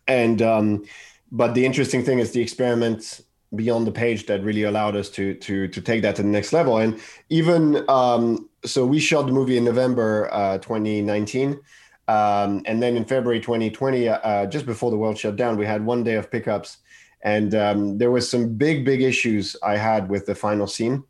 [0.07, 0.84] and um
[1.32, 3.22] but the interesting thing is the experiment
[3.56, 6.54] beyond the page that really allowed us to to to take that to the next
[6.54, 6.78] level.
[6.78, 11.60] And even um so we shot the movie in november uh 2019
[12.10, 15.86] um, and then in February 2020, uh, just before the world shut down, we had
[15.86, 16.78] one day of pickups,
[17.22, 21.04] and um, there was some big, big issues I had with the final scene.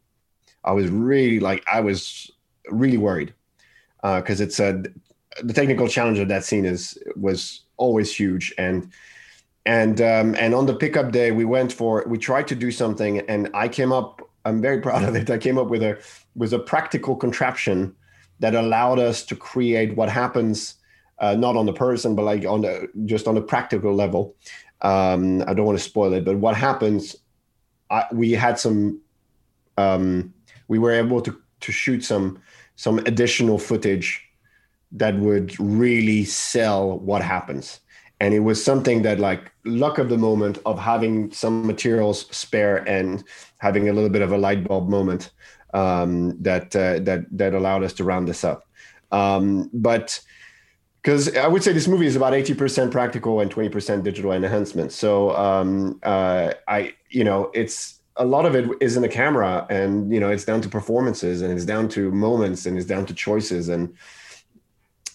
[0.65, 2.29] I was really like, I was
[2.69, 3.33] really worried
[4.01, 4.83] because uh, it's a
[5.41, 8.53] the technical challenge of that scene is was always huge.
[8.57, 8.91] And
[9.69, 13.19] and um, and on the pickup day we went for we tried to do something
[13.29, 16.01] and I came up I'm very proud of it I came up with a
[16.35, 17.95] with a practical contraption
[18.39, 20.75] that allowed us to create what happens
[21.19, 24.35] uh, not on the person but like on the just on a practical level.
[24.81, 27.15] Um, I don't want to spoil it but what happens
[27.91, 29.01] I, we had some
[29.77, 30.33] um,
[30.67, 32.41] we were able to to shoot some
[32.75, 34.25] some additional footage
[34.93, 37.81] that would really sell what happens
[38.19, 42.77] and it was something that like luck of the moment of having some materials spare
[42.87, 43.23] and
[43.59, 45.31] having a little bit of a light bulb moment
[45.73, 48.65] um, that uh, that that allowed us to round this up
[49.11, 50.19] um, but
[51.01, 54.91] because I would say this movie is about 80% practical and 20% digital enhancement.
[54.91, 59.65] So um, uh, I, you know, it's a lot of it is in the camera
[59.69, 63.05] and you know it's down to performances and it's down to moments and it's down
[63.05, 63.95] to choices and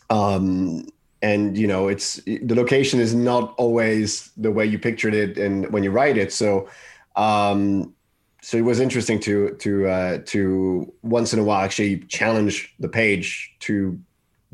[0.08, 0.86] um
[1.24, 5.72] and you know it's the location is not always the way you pictured it and
[5.72, 6.30] when you write it.
[6.32, 6.68] So
[7.16, 7.94] um
[8.42, 12.90] so it was interesting to to uh to once in a while actually challenge the
[13.00, 13.98] page to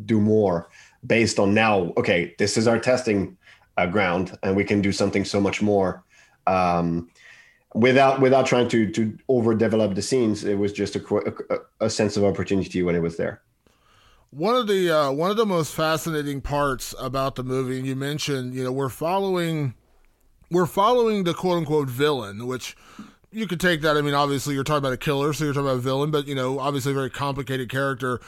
[0.04, 0.70] do more
[1.04, 3.36] based on now okay this is our testing
[3.76, 6.04] uh, ground and we can do something so much more
[6.46, 7.08] um
[7.74, 10.44] without without trying to to overdevelop the scenes.
[10.44, 11.02] It was just a,
[11.54, 13.42] a, a sense of opportunity when it was there
[14.30, 17.96] one of the uh, one of the most fascinating parts about the movie and you
[17.96, 19.74] mentioned you know we're following
[20.50, 22.76] we're following the quote unquote villain which
[23.32, 25.66] you could take that i mean obviously you're talking about a killer so you're talking
[25.66, 28.20] about a villain but you know obviously a very complicated character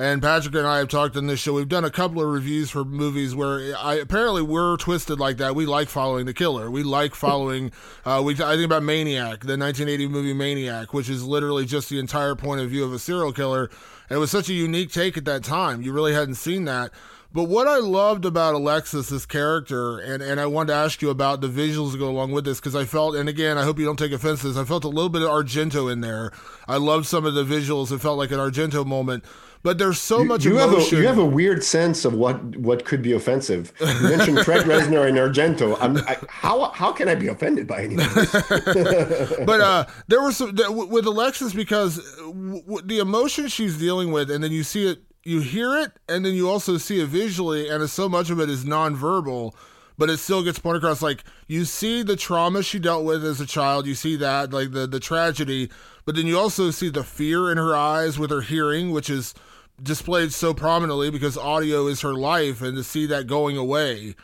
[0.00, 1.52] and Patrick and I have talked on this show.
[1.52, 5.54] We've done a couple of reviews for movies where I apparently we're twisted like that.
[5.54, 6.70] We like following the killer.
[6.70, 7.70] We like following.
[8.06, 11.98] Uh, we I think about Maniac, the 1980 movie Maniac, which is literally just the
[11.98, 13.68] entire point of view of a serial killer.
[14.10, 15.82] And it was such a unique take at that time.
[15.82, 16.90] You really hadn't seen that.
[17.32, 21.10] But what I loved about Alexis, this character, and, and I wanted to ask you
[21.10, 23.78] about the visuals that go along with this, because I felt, and again, I hope
[23.78, 26.32] you don't take offense to this, I felt a little bit of Argento in there.
[26.66, 27.92] I loved some of the visuals.
[27.92, 29.24] It felt like an Argento moment
[29.62, 30.78] but there's so you, much you emotion.
[30.80, 33.72] Have a, you have a weird sense of what what could be offensive.
[33.80, 35.76] You mentioned Trent Reznor and Argento.
[35.80, 38.06] I'm, I, how how can I be offended by anything?
[39.46, 40.56] but uh, there was some
[40.88, 45.40] with Alexis because w- the emotion she's dealing with, and then you see it, you
[45.40, 48.64] hear it, and then you also see it visually, and so much of it is
[48.64, 49.54] nonverbal.
[50.00, 51.02] But it still gets pointed across.
[51.02, 54.72] Like you see the trauma she dealt with as a child, you see that, like
[54.72, 55.68] the the tragedy,
[56.06, 59.34] but then you also see the fear in her eyes with her hearing, which is
[59.82, 64.14] displayed so prominently because audio is her life, and to see that going away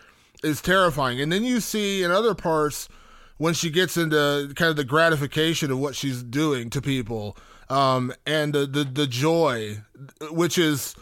[0.43, 1.21] is terrifying.
[1.21, 2.89] And then you see in other parts
[3.37, 7.37] when she gets into kind of the gratification of what she's doing to people,
[7.69, 9.83] um, and the, the the joy,
[10.31, 10.97] which is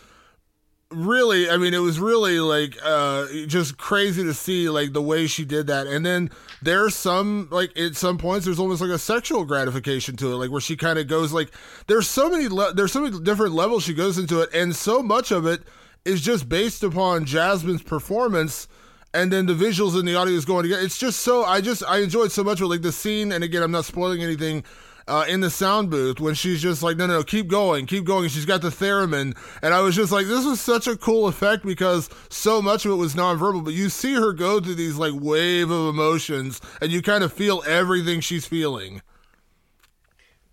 [0.95, 5.27] really i mean it was really like uh just crazy to see like the way
[5.27, 5.87] she did that.
[5.87, 6.31] And then
[6.63, 10.51] there's some like at some points there's almost like a sexual gratification to it like
[10.51, 11.51] where she kind of goes like
[11.87, 15.03] there's so many le- there's so many different levels she goes into it and so
[15.03, 15.63] much of it
[16.05, 18.69] is just based upon jasmine's performance
[19.13, 20.83] and then the visuals and the audio is going together.
[20.83, 23.63] It's just so i just i enjoyed so much with like the scene and again
[23.63, 24.65] i'm not spoiling anything
[25.07, 28.05] uh, in the sound booth when she's just like, no, no, no, keep going, keep
[28.05, 28.29] going.
[28.29, 29.37] She's got the theremin.
[29.63, 32.93] And I was just like, this was such a cool effect because so much of
[32.93, 36.91] it was nonverbal, but you see her go through these like wave of emotions and
[36.91, 39.03] you kind of feel everything she's feeling.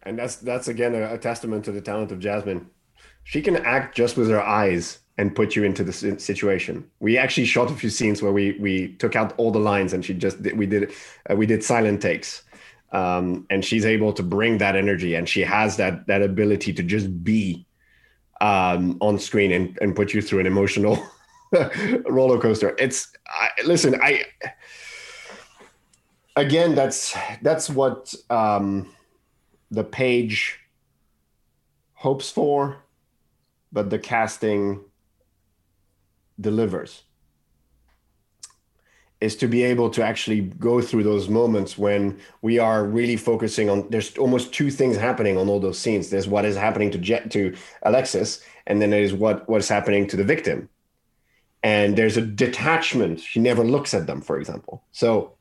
[0.04, 2.70] And that's, that's again a, a testament to the talent of Jasmine.
[3.24, 6.90] She can act just with her eyes and put you into the situation.
[7.00, 10.04] We actually shot a few scenes where we we took out all the lines and
[10.04, 10.92] she just we did
[11.30, 12.44] uh, we did silent takes
[12.92, 16.84] um, and she's able to bring that energy and she has that that ability to
[16.84, 17.66] just be
[18.42, 21.02] um, on screen and, and put you through an emotional
[22.06, 22.76] roller coaster.
[22.80, 24.24] It's I, listen i
[26.36, 28.94] again that's that's what um,
[29.70, 30.60] the page
[31.94, 32.78] hopes for
[33.72, 34.84] but the casting
[36.40, 37.04] delivers
[39.22, 43.70] is to be able to actually go through those moments when we are really focusing
[43.70, 46.10] on there's almost two things happening on all those scenes.
[46.10, 50.18] There's what is happening to jet to alexis and then there's what what's happening to
[50.18, 50.68] the victim.
[51.64, 53.20] And there's a detachment.
[53.20, 54.84] She never looks at them for example.
[54.92, 55.34] So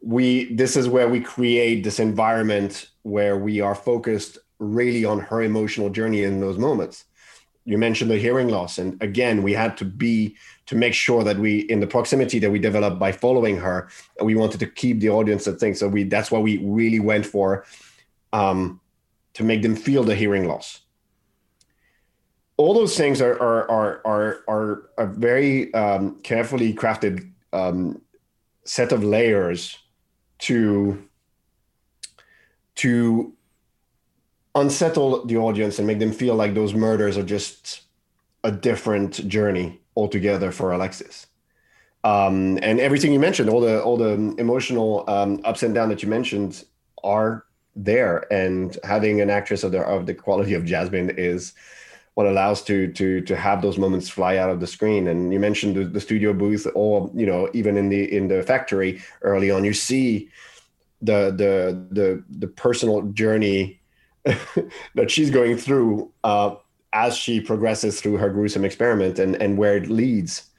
[0.00, 5.42] we this is where we create this environment where we are focused really on her
[5.42, 7.04] emotional journey in those moments
[7.68, 8.78] you mentioned the hearing loss.
[8.78, 12.50] And again we had to be to make sure that we in the proximity that
[12.50, 13.88] we developed by following her
[14.22, 15.78] we wanted to keep the audience at things.
[15.78, 17.66] So we that's what we really went for
[18.32, 18.80] um,
[19.34, 20.80] to make them feel the hearing loss.
[22.56, 28.00] All those things are are are are, are a very um, carefully crafted um,
[28.64, 29.78] set of layers
[30.46, 31.04] to
[32.76, 33.34] to
[34.54, 37.82] unsettle the audience and make them feel like those murders are just
[38.44, 41.26] a different journey altogether for Alexis.
[42.04, 46.02] Um, and everything you mentioned, all the all the emotional um, ups and downs that
[46.02, 46.64] you mentioned
[47.02, 47.44] are
[47.74, 48.32] there.
[48.32, 51.52] And having an actress of the of the quality of Jasmine is
[52.14, 55.08] what allows to to to have those moments fly out of the screen.
[55.08, 58.42] And you mentioned the, the studio booth, or you know, even in the in the
[58.44, 60.30] factory early on, you see
[61.02, 63.80] the the the the personal journey
[64.94, 66.54] that she's going through uh,
[66.92, 70.50] as she progresses through her gruesome experiment and and where it leads.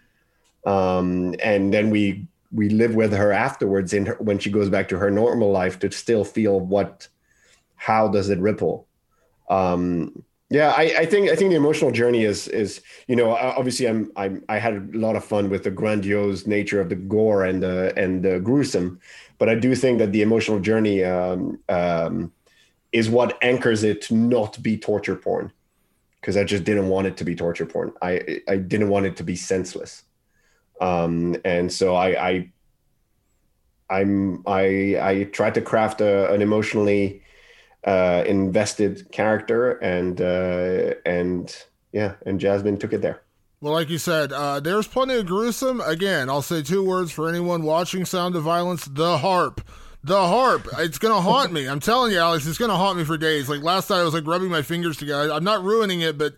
[0.66, 4.90] Um, and then we we live with her afterwards in her, when she goes back
[4.90, 7.08] to her normal life to still feel what
[7.76, 8.88] how does it ripple?
[9.50, 13.88] Um, yeah I, I think i think the emotional journey is is you know obviously
[13.88, 17.46] i'm, I'm i had a lot of fun with the grandiose nature of the gore
[17.46, 19.00] and the and the gruesome
[19.38, 22.32] but i do think that the emotional journey um, um,
[22.92, 25.52] is what anchors it to not be torture porn
[26.20, 27.94] because I just didn't want it to be torture porn.
[28.02, 30.04] I I didn't want it to be senseless.
[30.82, 32.52] Um, and so I, I
[33.90, 37.24] I'm I I tried to craft a, an emotionally
[37.86, 41.56] uh, invested character and uh, and
[41.92, 43.22] yeah, and Jasmine took it there.
[43.62, 45.82] Well, like you said, uh, there's plenty of gruesome.
[45.82, 49.62] Again, I'll say two words for anyone watching Sound of Violence: the harp.
[50.04, 50.68] The harp.
[50.78, 51.68] It's gonna haunt me.
[51.68, 52.48] I'm telling you, Alex.
[52.48, 53.50] It's gonna haunt me for days.
[53.50, 55.32] Like last night, I was like rubbing my fingers together.
[55.32, 56.36] I'm not ruining it, but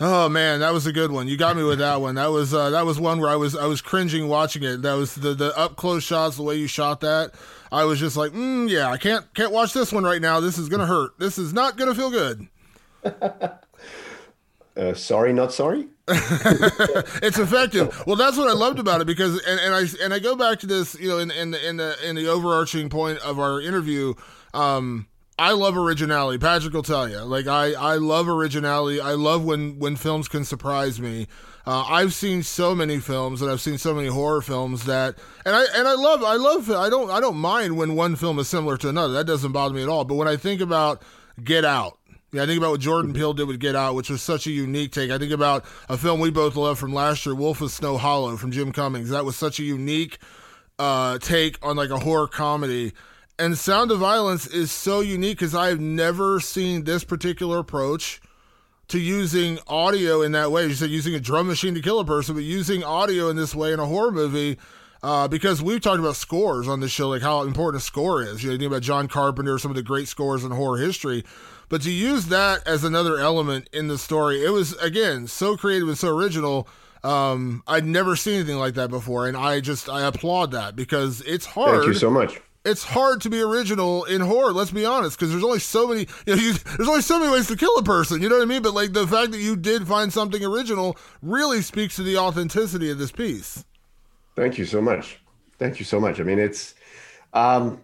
[0.00, 1.28] oh man, that was a good one.
[1.28, 2.16] You got me with that one.
[2.16, 4.82] That was uh, that was one where I was I was cringing watching it.
[4.82, 7.32] That was the the up close shots, the way you shot that.
[7.70, 10.40] I was just like, mm, yeah, I can't can't watch this one right now.
[10.40, 11.16] This is gonna hurt.
[11.18, 12.48] This is not gonna feel good.
[13.04, 15.86] uh, sorry, not sorry.
[16.08, 18.06] it's effective.
[18.06, 20.60] Well, that's what I loved about it because, and, and I and I go back
[20.60, 23.60] to this, you know, in in the in the in the overarching point of our
[23.60, 24.14] interview.
[24.54, 26.38] Um, I love originality.
[26.38, 27.18] Patrick will tell you.
[27.18, 29.00] Like I, I love originality.
[29.00, 31.26] I love when when films can surprise me.
[31.66, 35.56] Uh, I've seen so many films and I've seen so many horror films that, and
[35.56, 38.48] I and I love I love I don't I don't mind when one film is
[38.48, 39.12] similar to another.
[39.14, 40.04] That doesn't bother me at all.
[40.04, 41.02] But when I think about
[41.42, 41.98] Get Out,
[42.32, 44.50] yeah, I think about what Jordan Peele did with Get Out, which was such a
[44.50, 45.10] unique take.
[45.10, 48.36] I think about a film we both love from last year, Wolf of Snow Hollow
[48.36, 49.10] from Jim Cummings.
[49.10, 50.18] That was such a unique
[50.78, 52.92] uh, take on like a horror comedy.
[53.38, 58.20] And Sound of Violence is so unique because I've never seen this particular approach
[58.88, 60.66] to using audio in that way.
[60.66, 63.54] You said using a drum machine to kill a person, but using audio in this
[63.54, 64.58] way in a horror movie.
[65.06, 68.42] Uh, because we've talked about scores on this show, like how important a score is.
[68.42, 71.22] You know, you think about John Carpenter, some of the great scores in horror history.
[71.68, 75.86] but to use that as another element in the story, it was again so creative
[75.86, 76.66] and so original.
[77.04, 81.20] Um, I'd never seen anything like that before, and I just I applaud that because
[81.20, 81.82] it's hard.
[81.82, 84.52] Thank you so much it's hard to be original in horror.
[84.52, 86.08] Let's be honest, because there's only so many.
[86.26, 88.20] You know, you, there's only so many ways to kill a person.
[88.20, 88.62] You know what I mean?
[88.62, 92.90] But like the fact that you did find something original really speaks to the authenticity
[92.90, 93.64] of this piece.
[94.36, 95.18] Thank you so much.
[95.58, 96.20] Thank you so much.
[96.20, 96.74] I mean, it's.
[97.32, 97.82] Um,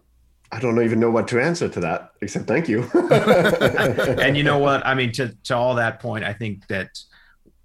[0.53, 2.82] I don't even know what to answer to that except thank you.
[3.11, 4.86] and you know what?
[4.86, 6.90] I mean, to to all that point, I think that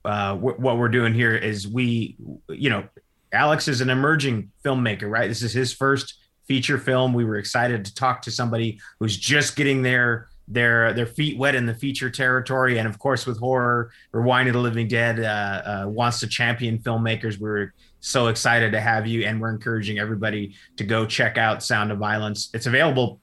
[0.05, 2.15] uh, what we're doing here is we,
[2.47, 2.87] you know,
[3.33, 5.27] Alex is an emerging filmmaker, right?
[5.27, 6.15] This is his first
[6.47, 7.13] feature film.
[7.13, 11.55] We were excited to talk to somebody who's just getting their their their feet wet
[11.55, 15.83] in the feature territory, and of course with horror, Rewind of the Living Dead uh,
[15.83, 17.37] uh, wants to champion filmmakers.
[17.37, 17.73] We're
[18.07, 21.97] so excited to have you, and we're encouraging everybody to go check out Sound of
[21.97, 22.49] Violence.
[22.53, 23.19] It's available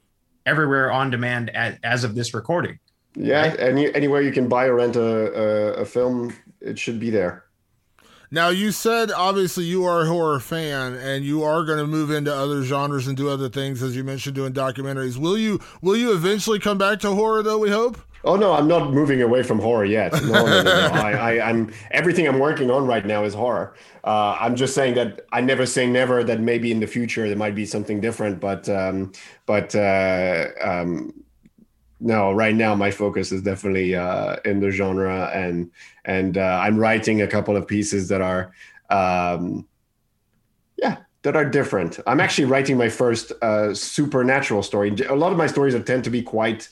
[0.47, 2.79] everywhere on demand as, as of this recording.
[3.17, 3.61] Yeah, right?
[3.61, 7.45] any anywhere you can buy or rent a, a, a film, it should be there.
[8.31, 12.11] Now, you said obviously you are a horror fan and you are going to move
[12.11, 15.17] into other genres and do other things, as you mentioned, doing documentaries.
[15.17, 15.61] Will you?
[15.83, 17.59] Will you eventually come back to horror, though?
[17.59, 17.97] We hope.
[18.25, 20.13] Oh no, I'm not moving away from horror yet.
[20.13, 21.01] No, no, no, no.
[21.01, 23.75] I, am everything I'm working on right now is horror.
[24.03, 26.25] Uh, I'm just saying that I never say never.
[26.25, 29.13] That maybe in the future there might be something different, but um,
[29.45, 31.13] but uh, um,
[32.01, 35.71] no, right now my focus is definitely uh, in the genre, and
[36.05, 38.53] and uh, I'm writing a couple of pieces that are,
[38.91, 39.67] um,
[40.77, 41.99] yeah, that are different.
[42.07, 44.95] I'm actually writing my first uh, supernatural story.
[45.09, 46.69] A lot of my stories tend to be quite,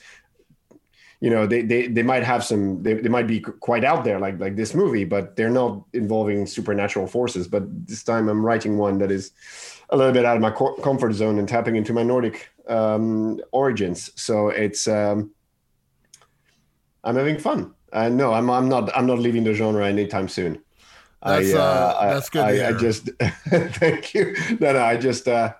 [1.23, 4.19] you know, they they, they might have some, they, they might be quite out there,
[4.19, 7.47] like like this movie, but they're not involving supernatural forces.
[7.47, 9.31] But this time I'm writing one that is
[9.89, 14.11] a little bit out of my comfort zone and tapping into my Nordic um, origins.
[14.21, 15.31] So it's um,
[17.05, 17.73] I'm having fun.
[17.93, 20.61] Uh, no, I'm I'm not I'm not leaving the genre anytime soon.
[21.25, 22.41] That's, I, uh, uh, that's good.
[22.43, 23.09] I, I, just
[23.79, 24.35] thank you.
[24.59, 25.53] No, no, I just uh,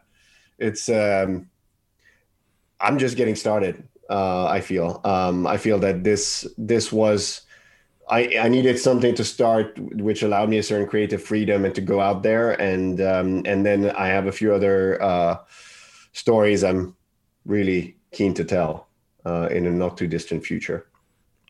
[0.57, 1.49] it's um,
[2.81, 3.87] I'm just getting started.
[4.13, 7.41] Uh, I feel um, I feel that this this was
[8.07, 11.81] I, I needed something to start which allowed me a certain creative freedom and to
[11.81, 15.37] go out there and um, and then I have a few other uh,
[16.11, 16.95] stories I'm
[17.45, 18.87] really keen to tell
[19.25, 20.85] uh, in a not too distant future.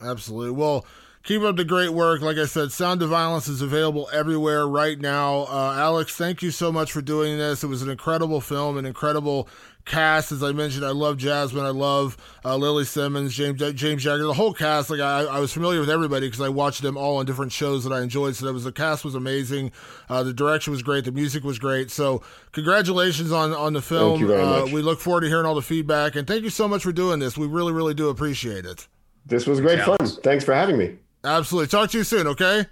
[0.01, 0.51] Absolutely.
[0.51, 0.85] Well,
[1.23, 2.21] keep up the great work.
[2.21, 5.47] Like I said, Sound of Violence is available everywhere right now.
[5.49, 7.63] Uh, Alex, thank you so much for doing this.
[7.63, 9.47] It was an incredible film, an incredible
[9.85, 10.31] cast.
[10.31, 11.65] As I mentioned, I love Jasmine.
[11.65, 14.89] I love uh, Lili Simmons, James James Jagger, the whole cast.
[14.89, 17.83] Like I, I was familiar with everybody because I watched them all on different shows
[17.83, 18.35] that I enjoyed.
[18.35, 19.71] So that was the cast was amazing.
[20.09, 21.05] Uh, the direction was great.
[21.05, 21.91] The music was great.
[21.91, 22.21] So
[22.51, 24.11] congratulations on on the film.
[24.11, 24.65] Thank you very uh.
[24.65, 27.19] We look forward to hearing all the feedback and thank you so much for doing
[27.19, 27.37] this.
[27.37, 28.87] We really really do appreciate it.
[29.25, 29.97] This was great fun.
[30.23, 30.97] Thanks for having me.
[31.23, 31.67] Absolutely.
[31.69, 32.27] Talk to you soon.
[32.27, 32.65] Okay.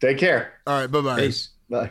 [0.00, 0.52] Take care.
[0.66, 0.90] All right.
[0.90, 1.20] Bye bye.
[1.20, 1.50] Peace.
[1.70, 1.90] Bye.